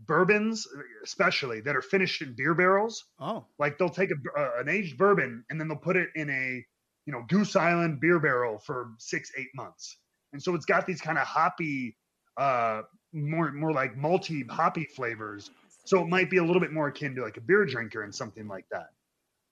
[0.00, 0.66] bourbons,
[1.02, 3.04] especially that are finished in beer barrels.
[3.18, 6.30] Oh, Like they'll take a, uh, an aged bourbon and then they'll put it in
[6.30, 6.64] a
[7.06, 9.96] you know Goose Island beer barrel for six eight months,
[10.32, 11.96] and so it's got these kind of hoppy,
[12.36, 15.50] uh, more more like multi hoppy flavors.
[15.84, 18.14] So it might be a little bit more akin to like a beer drinker and
[18.14, 18.90] something like that.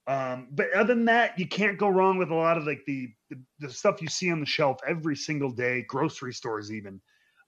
[0.06, 3.10] Um, but other than that, you can't go wrong with a lot of like the,
[3.28, 7.00] the the stuff you see on the shelf every single day, grocery stores even.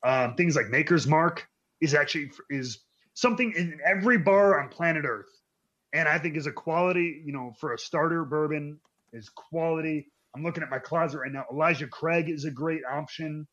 [0.05, 1.47] Um, things like Maker's Mark
[1.81, 2.81] is actually is
[3.15, 5.31] something in every bar on planet Earth,
[5.93, 7.23] and I think is a quality.
[7.25, 8.79] You know, for a starter bourbon
[9.13, 10.07] is quality.
[10.37, 11.45] I'm looking at my closet right now.
[11.53, 13.47] Elijah Craig is a great option.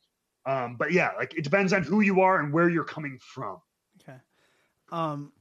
[0.49, 3.57] Um, but yeah, like it depends on who you are and where you're coming from.
[4.01, 4.17] okay.
[4.91, 5.31] Um,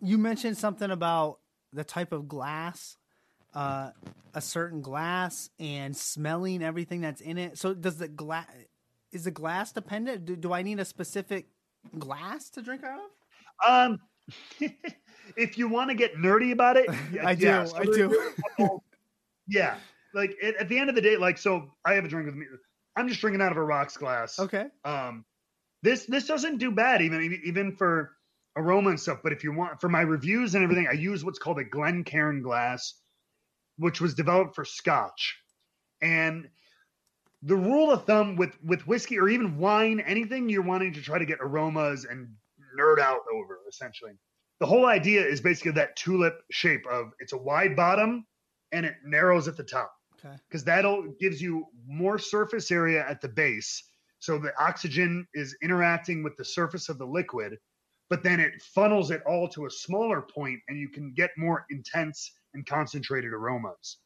[0.00, 1.38] you mentioned something about
[1.72, 2.96] the type of glass,
[3.54, 3.90] uh,
[4.34, 7.58] a certain glass, and smelling everything that's in it.
[7.58, 8.46] So, does the glass
[9.12, 10.24] is the glass dependent?
[10.24, 11.46] Do, do I need a specific
[11.96, 13.70] glass to drink out of?
[13.70, 13.98] Um,
[15.36, 16.90] if you want to get nerdy about it,
[17.22, 18.08] I do, yeah, so I do.
[18.08, 18.84] there's a couple-
[19.46, 19.76] yeah,
[20.12, 22.34] like at, at the end of the day, like so, I have a drink with
[22.34, 22.46] me.
[22.96, 24.38] I'm just drinking out of a rocks glass.
[24.38, 24.66] Okay.
[24.84, 25.24] Um,
[25.82, 28.16] this this doesn't do bad even even for
[28.56, 29.20] aroma and stuff.
[29.22, 32.42] But if you want for my reviews and everything, I use what's called a Glencairn
[32.42, 32.94] glass,
[33.76, 35.36] which was developed for Scotch.
[36.00, 36.48] And
[37.42, 41.18] the rule of thumb with with whiskey or even wine, anything you're wanting to try
[41.18, 42.28] to get aromas and
[42.78, 44.12] nerd out over, essentially.
[44.58, 48.26] The whole idea is basically that tulip shape of it's a wide bottom
[48.72, 49.92] and it narrows at the top
[50.26, 50.36] Okay.
[50.48, 53.82] because that'll gives you more surface area at the base
[54.18, 57.56] so the oxygen is interacting with the surface of the liquid
[58.08, 61.66] but then it funnels it all to a smaller point and you can get more
[61.70, 63.98] intense and concentrated aromas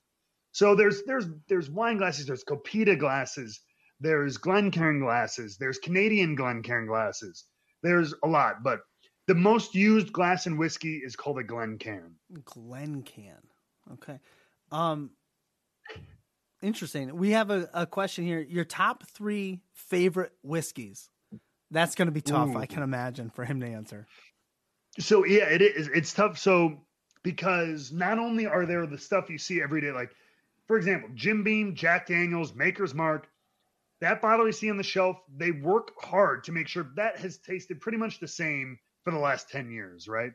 [0.52, 3.60] so there's there's there's wine glasses there's copita glasses
[4.00, 7.44] there's glencairn glasses there's canadian glencairn glasses
[7.82, 8.80] there's a lot but
[9.26, 13.46] the most used glass in whiskey is called a glencairn Glencairn.
[13.92, 14.18] Okay.
[14.72, 15.10] Um
[16.62, 17.16] interesting.
[17.16, 18.40] We have a, a question here.
[18.40, 21.08] Your top three favorite whiskeys.
[21.70, 22.58] That's gonna be tough, Ooh.
[22.58, 24.06] I can imagine, for him to answer.
[24.98, 25.88] So yeah, it is.
[25.94, 26.38] It's tough.
[26.38, 26.80] So
[27.22, 30.10] because not only are there the stuff you see every day, like
[30.66, 33.28] for example, Jim Beam, Jack Daniels, Maker's Mark,
[34.00, 37.38] that bottle you see on the shelf, they work hard to make sure that has
[37.38, 40.32] tasted pretty much the same for the last 10 years, right?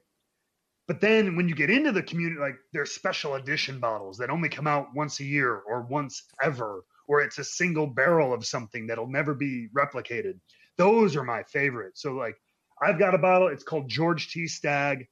[0.87, 4.49] But then when you get into the community, like there's special edition bottles that only
[4.49, 8.85] come out once a year or once ever, or it's a single barrel of something
[8.87, 10.39] that'll never be replicated.
[10.77, 11.97] Those are my favorite.
[11.97, 12.35] So like
[12.81, 13.47] I've got a bottle.
[13.47, 14.47] It's called George T.
[14.47, 15.07] Stagg.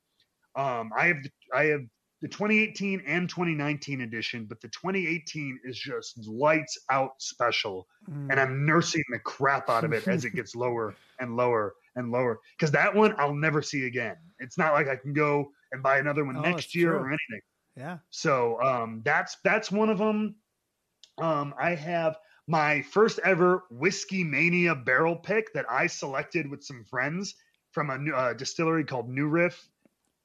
[0.55, 1.17] Um, I have
[1.53, 1.81] I have
[2.21, 8.31] the 2018 and 2019 edition, but the 2018 is just lights out special, Mm.
[8.31, 12.11] and I'm nursing the crap out of it as it gets lower and lower and
[12.11, 12.39] lower.
[12.57, 14.17] Because that one I'll never see again.
[14.39, 16.99] It's not like I can go and buy another one Oh, next year true.
[16.99, 17.41] or anything.
[17.75, 17.97] Yeah.
[18.11, 20.35] So um, that's that's one of them.
[21.17, 26.85] Um, I have my first ever whiskey mania barrel pick that I selected with some
[26.85, 27.35] friends
[27.71, 29.67] from a new, uh, distillery called New Riff,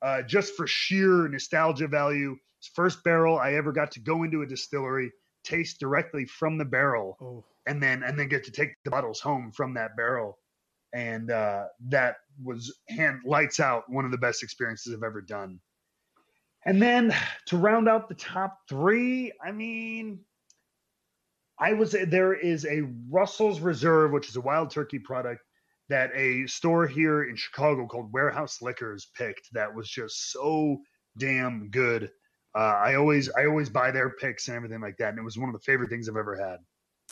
[0.03, 2.37] uh, just for sheer nostalgia value.
[2.75, 5.11] First barrel I ever got to go into a distillery,
[5.45, 7.45] taste directly from the barrel, Oh.
[7.67, 10.39] and then and then get to take the bottles home from that barrel.
[10.95, 15.61] And uh, that was hand lights out one of the best experiences I've ever done.
[16.65, 17.15] And then
[17.47, 20.21] to round out the top three, I mean,
[21.59, 25.43] I was there is a Russell's Reserve, which is a wild turkey product
[25.89, 30.79] that a store here in Chicago called Warehouse Liquors picked that was just so
[31.17, 32.11] damn good.
[32.55, 35.39] Uh, I always I always buy their picks and everything like that, and it was
[35.39, 36.59] one of the favorite things I've ever had.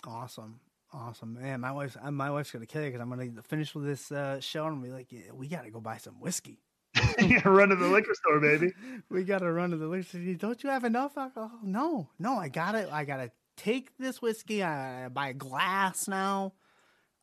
[0.06, 0.60] Awesome.
[0.98, 1.34] Awesome.
[1.34, 4.10] Man, my wife's uh, my wife's gonna kill you because I'm gonna finish with this
[4.10, 6.62] uh, show and be like, yeah, we gotta go buy some whiskey.
[7.18, 8.72] yeah, run to the liquor store, baby.
[9.10, 10.34] We gotta run to the liquor store.
[10.34, 11.58] Don't you have enough alcohol?
[11.62, 12.88] No, no, I got it.
[12.90, 14.62] I gotta take this whiskey.
[14.62, 16.54] I, I buy a glass now.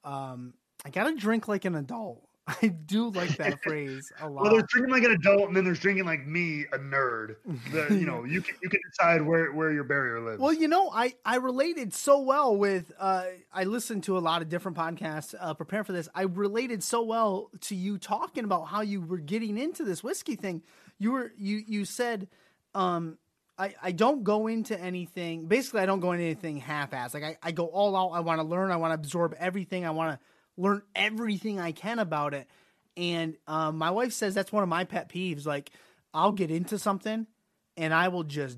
[0.03, 0.53] Um,
[0.85, 2.27] I gotta drink like an adult.
[2.61, 4.43] I do like that phrase a lot.
[4.43, 7.37] Well, they're drinking like an adult, and then they're drinking like me, a nerd.
[7.71, 10.41] The, you know, you can you can decide where where your barrier lives.
[10.41, 12.91] Well, you know, I I related so well with.
[12.99, 16.09] Uh, I listened to a lot of different podcasts uh, preparing for this.
[16.13, 20.35] I related so well to you talking about how you were getting into this whiskey
[20.35, 20.63] thing.
[20.99, 22.27] You were you you said,
[22.75, 23.19] um,
[23.57, 25.47] I I don't go into anything.
[25.47, 27.13] Basically, I don't go into anything half-ass.
[27.13, 28.09] Like I I go all out.
[28.09, 28.69] I want to learn.
[28.69, 29.85] I want to absorb everything.
[29.85, 30.25] I want to
[30.57, 32.47] learn everything I can about it.
[32.95, 35.45] And um, my wife says that's one of my pet peeves.
[35.45, 35.71] Like
[36.13, 37.25] I'll get into something,
[37.75, 38.57] and I will just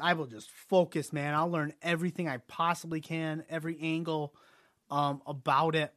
[0.00, 1.34] I will just focus, man.
[1.34, 4.34] I'll learn everything I possibly can, every angle
[4.90, 5.92] um, about it.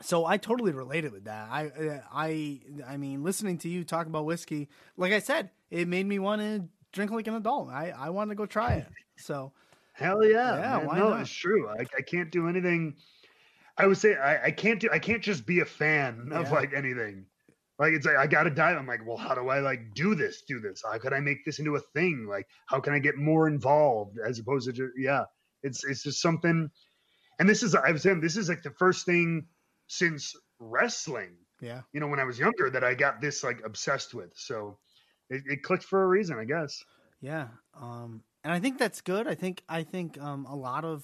[0.00, 1.48] So I totally related with that.
[1.50, 5.86] I uh, I I mean, listening to you talk about whiskey, like I said, it
[5.86, 7.68] made me want to drink like an adult.
[7.68, 8.86] I I wanted to go try it.
[9.16, 9.52] So
[9.92, 10.56] Hell yeah.
[10.56, 10.86] Yeah, man.
[10.86, 11.20] why no, not?
[11.20, 11.68] it's true.
[11.68, 12.96] I, I can't do anything.
[13.76, 16.72] I would say I, I can't do I can't just be a fan of like
[16.74, 17.26] anything.
[17.78, 18.76] Like it's like I gotta dive.
[18.76, 20.42] I'm like, well, how do I like do this?
[20.46, 20.82] Do this?
[20.84, 22.26] How could I make this into a thing?
[22.28, 25.24] Like, how can I get more involved as opposed to just yeah?
[25.62, 26.70] It's it's just something.
[27.40, 29.46] And this is I was saying this is like the first thing
[29.88, 31.36] since wrestling.
[31.60, 34.30] yeah, You know, when I was younger, that I got this like obsessed with.
[34.36, 34.78] So
[35.30, 36.82] it, it clicked for a reason, I guess.
[37.20, 37.48] yeah.
[37.80, 39.26] Um, and I think that's good.
[39.26, 41.02] I think I think um, a lot of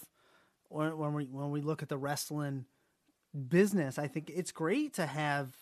[0.70, 2.64] when, when we when we look at the wrestling
[3.48, 5.54] business, I think it's great to have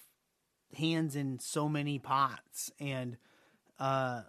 [0.76, 3.16] hands in so many pots and
[3.80, 4.20] uh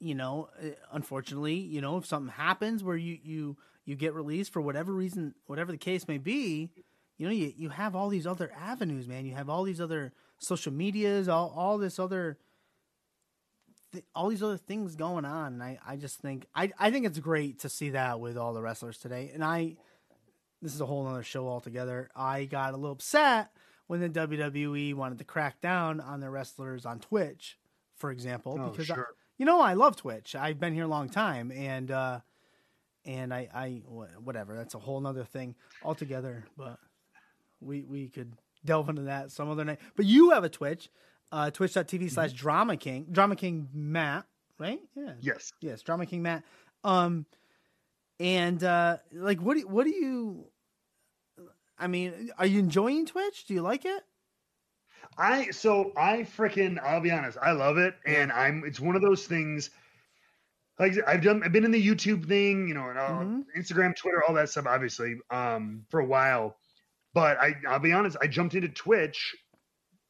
[0.00, 4.52] you know uh, unfortunately you know if something happens where you you you get released
[4.52, 6.68] for whatever reason whatever the case may be
[7.16, 9.24] you know you, you have all these other avenues man.
[9.24, 12.38] You have all these other social medias all, all this other
[13.92, 15.54] th- all these other things going on.
[15.54, 18.52] And I, I just think I, I think it's great to see that with all
[18.52, 19.30] the wrestlers today.
[19.32, 19.76] And i
[20.64, 22.08] this is a whole other show altogether.
[22.16, 23.50] I got a little upset
[23.86, 27.58] when the wwe wanted to crack down on their wrestlers on twitch
[27.96, 28.96] for example Oh, because I,
[29.36, 30.34] you know i love twitch.
[30.34, 32.20] I've been here a long time and uh
[33.04, 34.56] and i i whatever.
[34.56, 35.54] That's a whole nother thing
[35.84, 36.78] altogether but
[37.60, 38.32] we we could
[38.64, 39.80] delve into that some other night.
[39.96, 40.88] But you have a twitch
[41.30, 44.24] uh twitch.tv slash drama king drama king matt
[44.58, 44.80] right?
[44.96, 45.12] Yeah.
[45.20, 45.52] Yes.
[45.60, 46.42] yes drama king matt.
[46.84, 47.26] Um
[48.18, 50.46] and uh like what do what do you
[51.78, 54.04] i mean are you enjoying twitch do you like it
[55.16, 59.02] I so I freaking I'll be honest, I love it, and I'm it's one of
[59.02, 59.70] those things.
[60.78, 63.44] Like I've done, I've been in the YouTube thing, you know, and uh, Mhm.
[63.56, 66.56] Instagram, Twitter, all that stuff, obviously, um, for a while.
[67.14, 69.36] But I, I'll be honest, I jumped into Twitch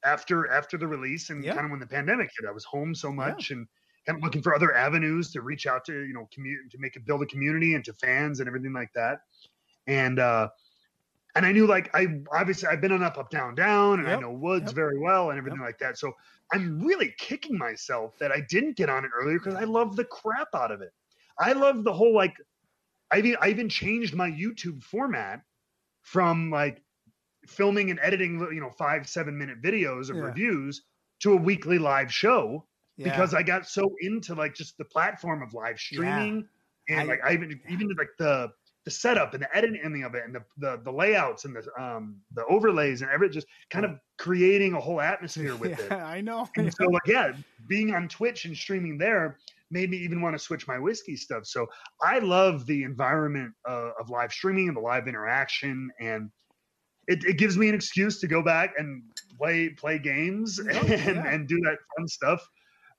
[0.05, 1.53] after after the release and Yeah.
[1.53, 2.49] kind of when the pandemic hit.
[2.49, 3.69] I was home so much and
[4.07, 6.97] kind of looking for other avenues to reach out to, you know, community to make
[6.97, 9.21] it build a community and to fans and everything like that.
[9.87, 10.51] And uh
[11.35, 14.17] and I knew like I obviously I've been on up up down down and I
[14.17, 14.75] know Woods yep.
[14.75, 15.99] very well and everything like that.
[15.99, 16.13] So
[16.53, 20.05] I'm really kicking myself that I didn't get on it earlier because I love the
[20.05, 20.93] crap out of it.
[21.39, 22.37] I love the whole like
[23.11, 25.43] I even I even changed my YouTube format
[26.03, 26.83] from like
[27.47, 30.23] filming and editing you know five seven minute videos of Yeah.
[30.23, 30.83] reviews
[31.21, 32.67] to a weekly live show
[32.97, 36.49] yeah because I got so into like just the platform of live streaming
[36.89, 38.53] and I- like I even even like the
[38.85, 42.17] the setup and the editing of it and the the, the layouts and the um
[42.35, 45.93] the overlays and everything just kind of creating a whole atmosphere with it.
[45.93, 47.33] i know And so like yeah,
[47.69, 49.39] being on Twitch and streaming there
[49.71, 51.47] made me even want to switch my whiskey stuff.
[51.47, 51.67] So
[52.03, 56.31] I love the environment uh, of live streaming and the live interaction and
[57.07, 59.03] it, it gives me an excuse to go back and
[59.37, 61.27] play play games and, yeah.
[61.27, 62.47] and do that fun stuff.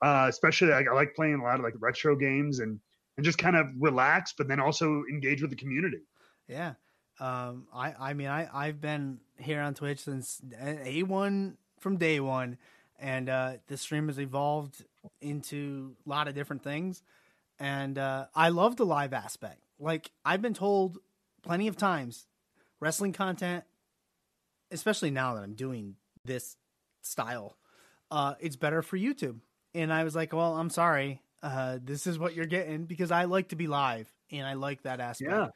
[0.02, 2.80] Uh, especially like, I like playing a lot of like retro games and
[3.18, 6.02] and just kind of relax, but then also engage with the community.
[6.48, 6.74] Yeah.
[7.20, 12.58] Um, I, I mean, I, I've been here on Twitch since A1 from day one,
[13.00, 14.84] and uh, the stream has evolved
[15.22, 17.04] into a lot of different things.
[17.58, 19.62] And uh, I love the live aspect.
[19.80, 20.98] Like, I've been told
[21.42, 22.28] plenty of times
[22.80, 23.64] wrestling content,
[24.72, 25.96] especially now that I'm doing
[26.26, 26.58] this
[27.02, 27.56] style,
[28.12, 29.40] uh, it's better for YouTube.
[29.74, 31.22] And I was like, well, I'm sorry.
[31.44, 34.82] Uh, this is what you're getting because I like to be live and I like
[34.84, 35.30] that aspect.
[35.32, 35.48] Yeah.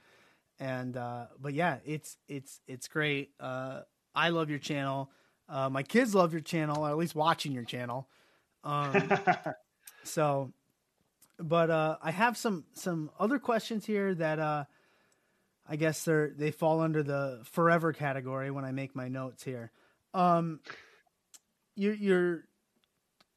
[0.59, 3.31] and uh but yeah it's it's it's great.
[3.39, 3.81] Uh
[4.13, 5.09] i love your channel.
[5.47, 8.07] Uh my kids love your channel or at least watching your channel.
[8.63, 9.09] Um
[10.03, 10.51] so
[11.39, 14.65] but uh i have some some other questions here that uh
[15.67, 19.71] i guess they're they fall under the forever category when i make my notes here.
[20.13, 20.59] Um
[21.75, 22.43] you're you're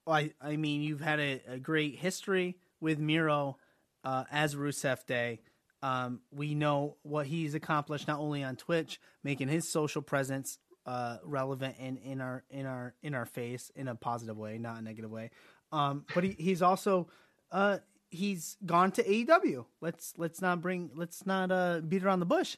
[0.07, 3.59] I I mean, you've had a, a great history with Miro
[4.05, 5.41] uh, as Rusev Day.
[5.83, 11.19] Um, we know what he's accomplished not only on Twitch, making his social presence uh,
[11.25, 14.83] relevant in, in our in our in our face in a positive way, not a
[14.83, 15.31] negative way.
[15.73, 17.09] Um, but he, he's also
[17.51, 17.79] uh,
[18.11, 19.65] he's gone to AEW.
[19.81, 22.57] Let's let's not bring let's not uh, beat around the bush.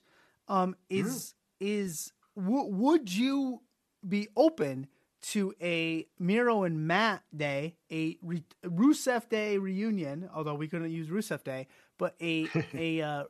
[0.49, 3.63] Um, is is w- would you
[4.07, 4.89] be open
[5.31, 10.29] to a Miro and Matt day, a re- Rusev Day reunion?
[10.35, 11.67] Although we couldn't use Rusev Day,
[11.99, 13.25] but a a uh,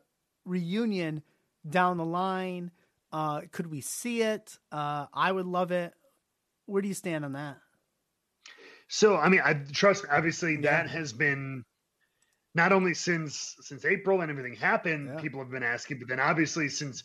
[0.45, 1.23] reunion
[1.69, 2.71] down the line.
[3.13, 4.59] Uh, could we see it?
[4.73, 5.95] Uh, I would love it.
[6.67, 7.59] Where do you stand on that?
[8.89, 10.05] So I mean, I trust.
[10.11, 11.65] Obviously, that has been
[12.55, 15.21] not only since since April and everything happened, Yeah.
[15.21, 17.03] people have been asking, but then obviously since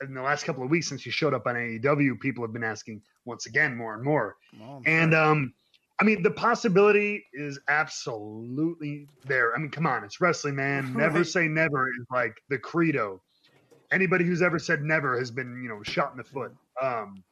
[0.00, 2.62] in the last couple of weeks since you showed up on AEW, people have been
[2.64, 4.36] asking once again more and more.
[4.58, 5.54] Well, And um,
[6.00, 9.54] I mean, the possibility is absolutely there.
[9.54, 10.92] I mean, come on, it's wrestling, man.
[10.96, 11.26] Never Right.
[11.26, 13.22] say never is like the credo.
[13.90, 16.52] Anybody who's ever said never has been, you know, shot in the foot.
[16.80, 17.22] Um,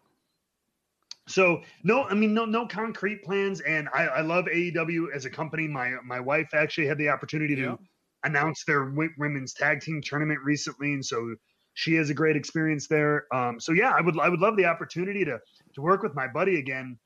[1.31, 3.61] so no, I mean, no, no concrete plans.
[3.61, 5.68] And I, I love AEW as a company.
[5.68, 7.76] My my wife actually had the opportunity to Yeah.
[8.24, 11.35] announce their women's tag team tournament recently, and so
[11.74, 13.26] she has a great experience there.
[13.35, 15.39] Um, so yeah, I would I would love the opportunity to
[15.74, 16.99] to work with my buddy again.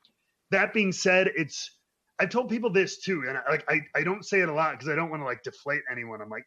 [0.51, 1.69] That being said, it's
[2.19, 4.71] I've told people this too, and I, like I I don't say it a lot
[4.73, 6.21] because I don't want to like deflate anyone.
[6.21, 6.45] I'm like,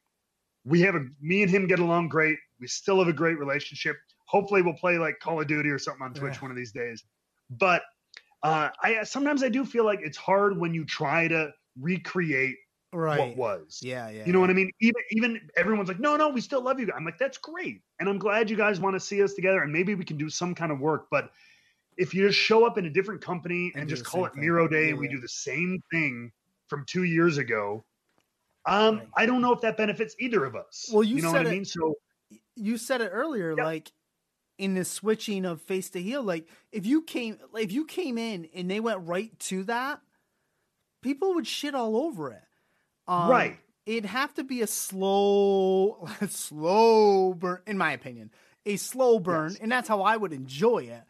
[0.64, 2.39] we have a me and him get along great.
[2.61, 3.97] We still have a great relationship.
[4.26, 6.41] Hopefully, we'll play like Call of Duty or something on Twitch Yeah.
[6.43, 7.03] one of these days.
[7.51, 7.82] But
[8.42, 12.57] uh, I sometimes I do feel like it's hard when you try to recreate
[12.92, 13.18] right.
[13.18, 13.80] what was.
[13.82, 14.24] Yeah, yeah.
[14.26, 14.70] You know what I mean?
[14.80, 16.88] Even even everyone's like, no, no, we still love you.
[16.94, 19.72] I'm like, that's great, and I'm glad you guys want to see us together, and
[19.72, 21.07] maybe we can do some kind of work.
[21.11, 21.30] But
[21.96, 24.42] if you just show up in a different company and, And just call it thing.
[24.42, 25.16] Miro Day, Yeah, and we yeah.
[25.16, 26.30] do the same thing
[26.68, 27.84] from two years ago,
[28.66, 29.09] um, Right.
[29.16, 30.88] I don't know if that benefits either of us.
[30.92, 31.64] Well, you know said what I mean.
[31.64, 31.94] So
[32.55, 33.64] you said it earlier, Yep.
[33.64, 33.92] like
[34.59, 38.48] in the switching of face to heel, like if you came if you came in
[38.54, 40.00] and they went right to that,
[41.02, 42.42] people would shit all over it.
[43.06, 43.59] Um, Right.
[43.86, 48.30] It'd have to be a slow, slow burn, in my opinion,
[48.66, 49.61] a slow burn, Yes.
[49.62, 51.02] and that's how I would enjoy it.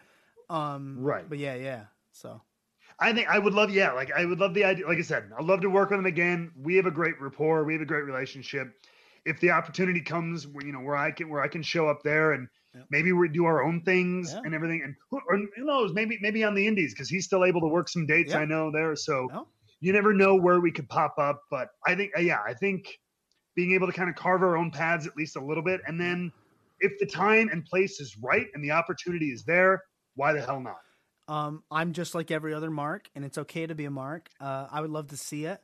[0.49, 1.29] Um, Right.
[1.29, 1.85] But yeah, yeah.
[2.13, 2.41] So
[3.01, 4.87] I think I would love, yeah, like I would love the idea.
[4.87, 6.53] Like I said, I'd love to work with them again.
[6.57, 7.65] We have a great rapport.
[7.65, 8.69] We have a great relationship.
[9.25, 12.03] If the opportunity comes, where, you know, where I can where I can show up
[12.03, 12.87] there and Yep.
[12.91, 14.43] maybe we do our own things Yeah.
[14.45, 17.45] and everything, and who, or who knows, maybe maybe on the Indies because he's still
[17.45, 18.35] able to work some dates.
[18.35, 19.49] I know there, so No.
[19.81, 21.43] you never know where we could pop up.
[21.51, 22.99] But I think, uh, yeah, I think
[23.55, 25.99] being able to kind of carve our own paths at least a little bit, and
[25.99, 26.31] then
[26.81, 29.83] if the time and place is right and the opportunity is there,
[30.15, 30.77] why the hell not?
[31.27, 34.29] Um, I'm just like every other Mark, and it's okay to be a Mark.
[34.41, 35.61] Uh, I would love to see it.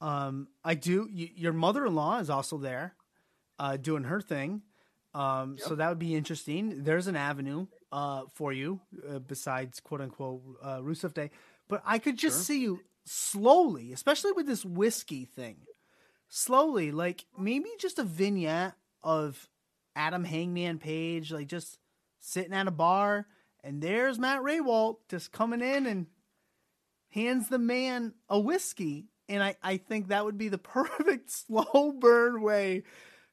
[0.00, 1.08] Um, I do.
[1.12, 2.94] Y- your mother-in-law is also there,
[3.58, 4.62] uh, doing her thing.
[5.18, 6.84] Um, so that would be interesting.
[6.84, 11.30] There's an avenue uh, for you uh, besides "quote unquote" uh, Rusev Day,
[11.68, 12.44] but I could just Sure.
[12.44, 15.56] see you slowly, especially with this whiskey thing.
[16.28, 19.48] Slowly, like maybe just a vignette of
[19.96, 21.78] Adam Hangman Page, like just
[22.20, 23.26] sitting at a bar,
[23.64, 26.06] and there's Matt Rehwoldt just coming in and
[27.10, 29.06] hands the man a whiskey.
[29.28, 32.84] And I, I think that would be the perfect slow burn way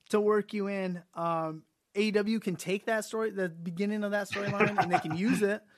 [0.09, 1.01] to work you in.
[1.13, 1.63] Um,
[1.95, 5.61] AEW can take that story, the beginning of that storyline, and they can use it.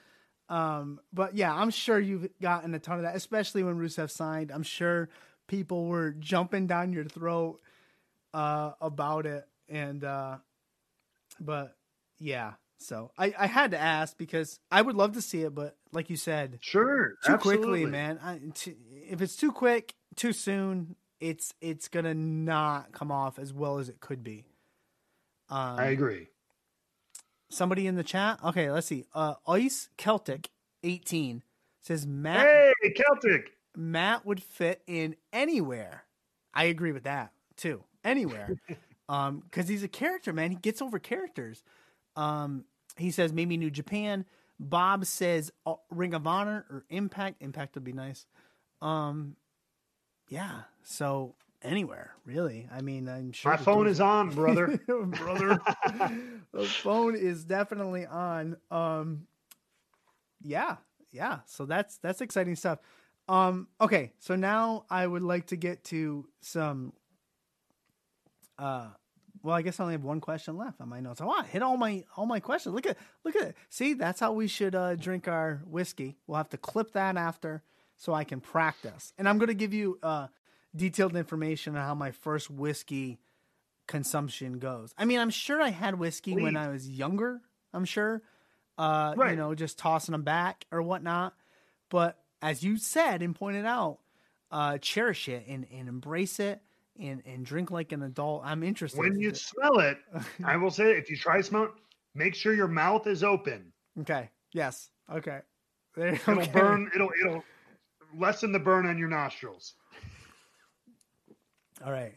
[0.50, 4.50] Um, but yeah, I'm sure you've gotten a ton of that, especially when Rusev signed.
[4.50, 5.10] I'm sure
[5.48, 7.60] people were jumping down your throat
[8.34, 10.38] uh, about it, and uh,
[11.42, 11.76] but
[12.18, 12.54] yeah.
[12.80, 16.10] So I, I had to ask because I would love to see it, but like
[16.10, 17.66] you said, Sure, too absolutely.
[17.68, 18.18] quickly, man.
[18.24, 18.78] I, t-
[19.10, 23.90] if it's too quick, too soon, it's it's gonna not come off as well as
[23.90, 24.46] it could be.
[25.50, 26.28] Um, I agree.
[27.50, 28.40] somebody in the chat.
[28.44, 29.06] Okay, let's see.
[29.14, 30.50] Uh, Ice Celtic
[30.84, 31.44] eighteen
[31.82, 32.46] says Matt
[32.82, 33.52] Hey, Celtic.
[33.76, 36.04] Matt would fit in anywhere.
[36.54, 37.84] I agree with that too.
[38.04, 38.58] Anywhere.
[39.10, 40.50] um, because he's a character, man.
[40.52, 41.64] He gets over characters.
[42.16, 42.66] Um,
[42.98, 44.26] he says maybe New Japan.
[44.60, 47.42] Bob says uh, Ring of Honor or Impact.
[47.42, 48.26] Impact would be nice.
[48.82, 49.36] Um,
[50.30, 50.62] yeah.
[50.84, 52.68] So anywhere, really.
[52.72, 54.80] I mean, I'm sure My phone is on, brother.
[54.88, 55.60] brother.
[56.54, 58.58] the phone is definitely on.
[58.72, 59.28] Um,
[60.42, 60.78] yeah,
[61.12, 61.40] yeah.
[61.46, 62.80] So that's that's exciting stuff.
[63.30, 66.94] Um, okay, so now I would like to get to some.
[68.58, 68.88] Uh,
[69.44, 71.22] well, I guess I only have one question left on my notes.
[71.22, 72.74] I want to hit all my all my questions.
[72.74, 73.56] Look at look at it.
[73.70, 76.18] See, that's how we should uh, drink our whiskey.
[76.26, 77.64] We'll have to clip that after
[77.98, 79.14] so I can practice.
[79.18, 80.28] And I'm going to give you uh,
[80.76, 83.20] detailed information on how my first whiskey
[83.88, 84.94] consumption goes.
[84.98, 87.42] I mean, I'm sure I had whiskey when I was younger.
[87.74, 88.22] I'm sure,
[88.78, 91.34] uh, you know, just tossing them back or whatnot.
[91.90, 94.00] But as you said and pointed out,
[94.52, 96.62] uh, cherish it and, and embrace it
[97.00, 98.44] and, and drink like an adult.
[98.46, 99.00] I'm interested.
[99.00, 99.98] when you smell it,
[100.44, 101.72] I will say, if you try smell, it,
[102.16, 103.72] make sure your mouth is open.
[104.02, 104.30] okay.
[104.54, 104.90] Yes.
[105.14, 105.40] Okay.
[105.96, 106.52] There, It'll okay.
[106.52, 106.90] burn.
[106.96, 107.44] It'll it'll
[108.18, 109.74] lessen the burn on your nostrils.
[111.86, 112.16] All right.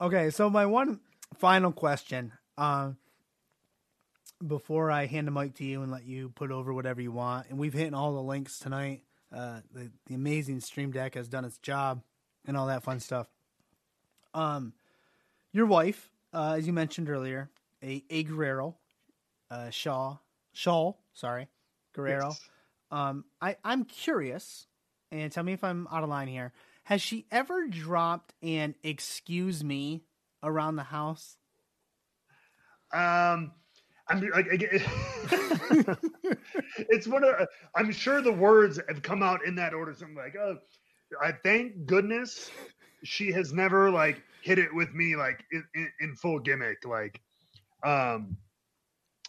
[0.00, 1.00] Okay, so my one
[1.38, 2.96] final question, um,
[4.44, 7.48] before I hand the mic to you and let you put over whatever you want,
[7.48, 9.02] and we've hit all the links tonight.
[9.34, 12.02] Uh, the the amazing Stream Deck has done its job,
[12.46, 13.26] and all that fun stuff.
[14.32, 14.72] Um,
[15.52, 17.50] your wife, uh, as you mentioned earlier,
[17.82, 18.76] a, a Guerrero,
[19.50, 20.18] uh, Shaul,
[20.54, 21.48] Shaul, sorry,
[21.94, 22.28] Guerrero.
[22.28, 22.40] Yes.
[22.90, 24.66] Um, I, I'm curious,
[25.10, 26.52] and tell me if I'm out of line here.
[26.84, 30.02] Has she ever dropped an excuse me
[30.42, 31.38] around the house?
[32.92, 33.52] Um,
[34.08, 34.46] I'm like,
[36.78, 37.48] it's one of.
[37.74, 39.94] I'm sure the words have come out in that order.
[39.94, 40.58] Something like, "Oh,
[41.22, 42.50] I thank goodness
[43.02, 47.22] she has never like hit it with me like in, in, in full gimmick." Like,
[47.82, 48.36] um,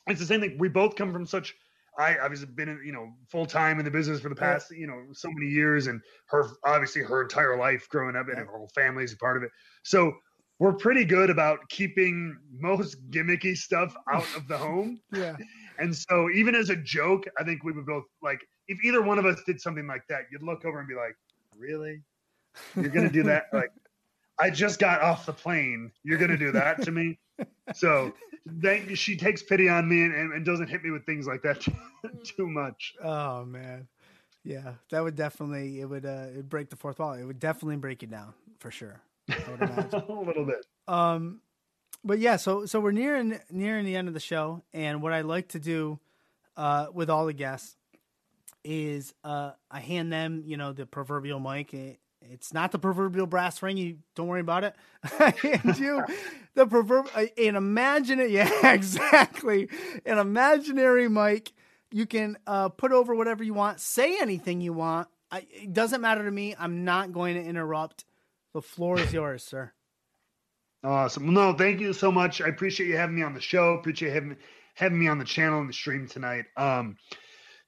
[0.08, 0.58] it's the same thing.
[0.60, 1.56] We both come from such.
[1.98, 4.88] I obviously been in, you know full time in the business for the past you
[4.88, 8.70] know so many years, and her obviously her entire life growing up, and her whole
[8.76, 9.52] family's a part of it.
[9.84, 10.14] So
[10.60, 15.00] we're pretty good about keeping most gimmicky stuff out of the home.
[15.14, 15.36] Yeah.
[15.78, 19.20] And so even as a joke, I think we would both like if either one
[19.20, 21.16] of us did something like that, you'd look over and be like,
[21.58, 22.02] "Really?
[22.76, 23.72] You're going to do that?" like
[24.40, 25.92] I just got off the plane.
[26.04, 27.20] You're going to do that to me?
[27.74, 28.14] So
[28.62, 31.62] thank she takes pity on me and, and, doesn't hit me with things like that
[32.24, 32.94] too much.
[33.04, 33.88] Oh man,
[34.44, 37.14] yeah, that would definitely it would uh it'd break the fourth wall.
[37.14, 39.02] It would definitely break it down for sure.
[39.30, 40.04] I would imagine.
[40.10, 40.66] a little bit.
[40.88, 41.42] um,
[42.04, 45.22] but yeah, so so we're nearing nearing the end of the show, and what I
[45.22, 46.00] like to do
[46.58, 47.76] uh with all the guests
[48.64, 51.74] is uh I hand them you know the proverbial mic.
[52.26, 53.78] It, it's not the proverbial brass ring.
[53.78, 54.76] You don't worry about it.
[55.44, 56.04] and you
[56.54, 59.70] the proverb an imaginary yeah exactly
[60.06, 61.52] an imaginary mic.
[61.92, 65.08] You can uh, put over whatever you want, say anything you want.
[65.32, 66.56] I, it doesn't matter to me.
[66.60, 68.06] I'm not going to interrupt.
[68.54, 69.72] The floor is yours, sir.
[70.84, 71.34] Awesome.
[71.34, 72.42] No, thank you so much.
[72.42, 73.74] I appreciate you having me on the show.
[73.74, 74.38] Appreciate having
[74.76, 76.46] having me on the channel and the stream tonight.
[76.58, 76.98] Um,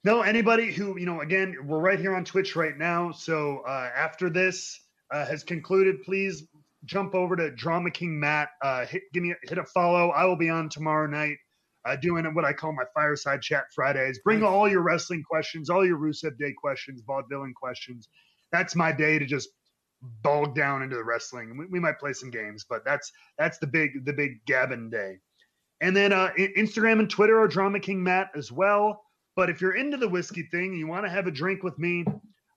[0.07, 3.11] no, anybody who you know, again, we're right here on Twitch right now.
[3.11, 4.79] So uh, after this
[5.11, 6.45] uh, has concluded, please
[6.85, 8.47] jump over to Drama King Matt.
[8.63, 10.11] Uh, hit give me a, hit a follow.
[10.11, 11.35] I will be on tomorrow night.
[11.83, 14.19] Uh, doing what I call my fireside chat Fridays.
[14.23, 18.07] Bring all your wrestling questions, all your Rusev Day questions, vaudevillain questions.
[18.53, 19.49] That's my day to just
[20.23, 21.57] bog down into the wrestling.
[21.57, 25.17] We, we might play some games, but that's that's the big the big Gavin day.
[25.81, 29.03] And then uh, Instagram and Twitter are Drama King Matt as well.
[29.38, 31.77] But if you're into the whiskey thing, and you want to have a drink with
[31.77, 32.03] me,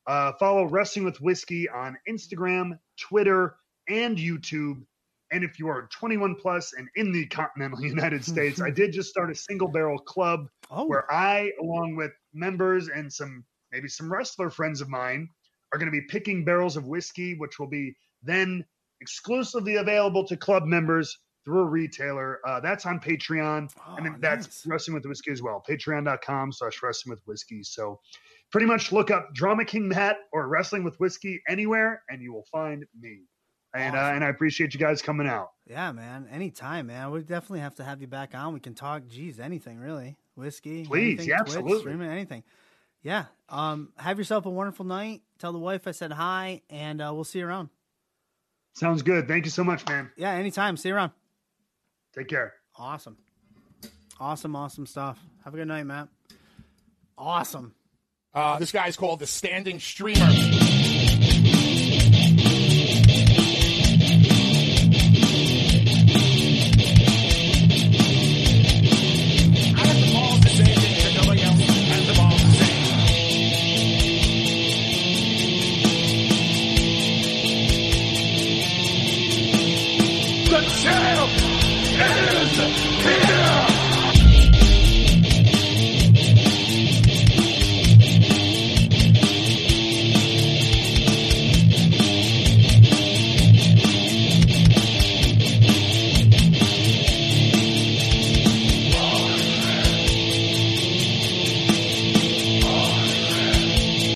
[0.07, 3.57] uh, follow Wrestling with Whiskey on Instagram, Twitter,
[3.87, 4.83] and YouTube.
[5.31, 9.11] And if you are 21 plus and in the continental United States, I did just
[9.11, 14.11] start a single barrel club Oh, where I, along with members and some maybe some
[14.11, 15.29] wrestler friends of mine,
[15.75, 18.65] are going to be picking barrels of whiskey, which will be then
[19.03, 22.41] exclusively available to club members through a retailer.
[22.47, 24.67] Uh, that's on Patreon, oh, and then that's nice.
[24.67, 25.63] Wrestling with Whiskey as well.
[25.69, 27.63] Patreon.com slash Wrestling with Whiskey.
[27.63, 28.01] So
[28.51, 32.47] pretty much look up Drama King Matt or Wrestling with Whiskey anywhere, and you will
[32.51, 33.21] find me.
[33.73, 35.51] And uh, and I appreciate you guys coming out.
[35.67, 36.27] Yeah, man.
[36.31, 37.13] Anytime, man.
[37.13, 38.53] We definitely have to have you back on.
[38.53, 39.07] We can talk.
[39.07, 40.17] Geez, anything really.
[40.35, 40.85] Whiskey.
[40.85, 41.79] Please, anything, yeah, Twitch, absolutely.
[41.81, 42.43] streaming, anything.
[43.03, 43.27] Yeah.
[43.49, 43.93] Um.
[43.97, 45.23] Have yourself a wonderful night.
[45.39, 47.69] Tell the wife I said hi, and uh, we'll see you around.
[48.75, 49.29] Sounds good.
[49.29, 50.11] Thank you so much, man.
[50.17, 50.33] Yeah.
[50.33, 50.77] Anytime.
[50.77, 51.13] See you around.
[52.15, 52.55] Take care.
[52.77, 53.17] Awesome.
[54.19, 54.57] Awesome.
[54.57, 55.19] Awesome stuff.
[55.45, 56.09] Have a good night, Matt.
[57.17, 57.75] Awesome.
[58.33, 60.29] Uh, this guy's called the Standing Streamer.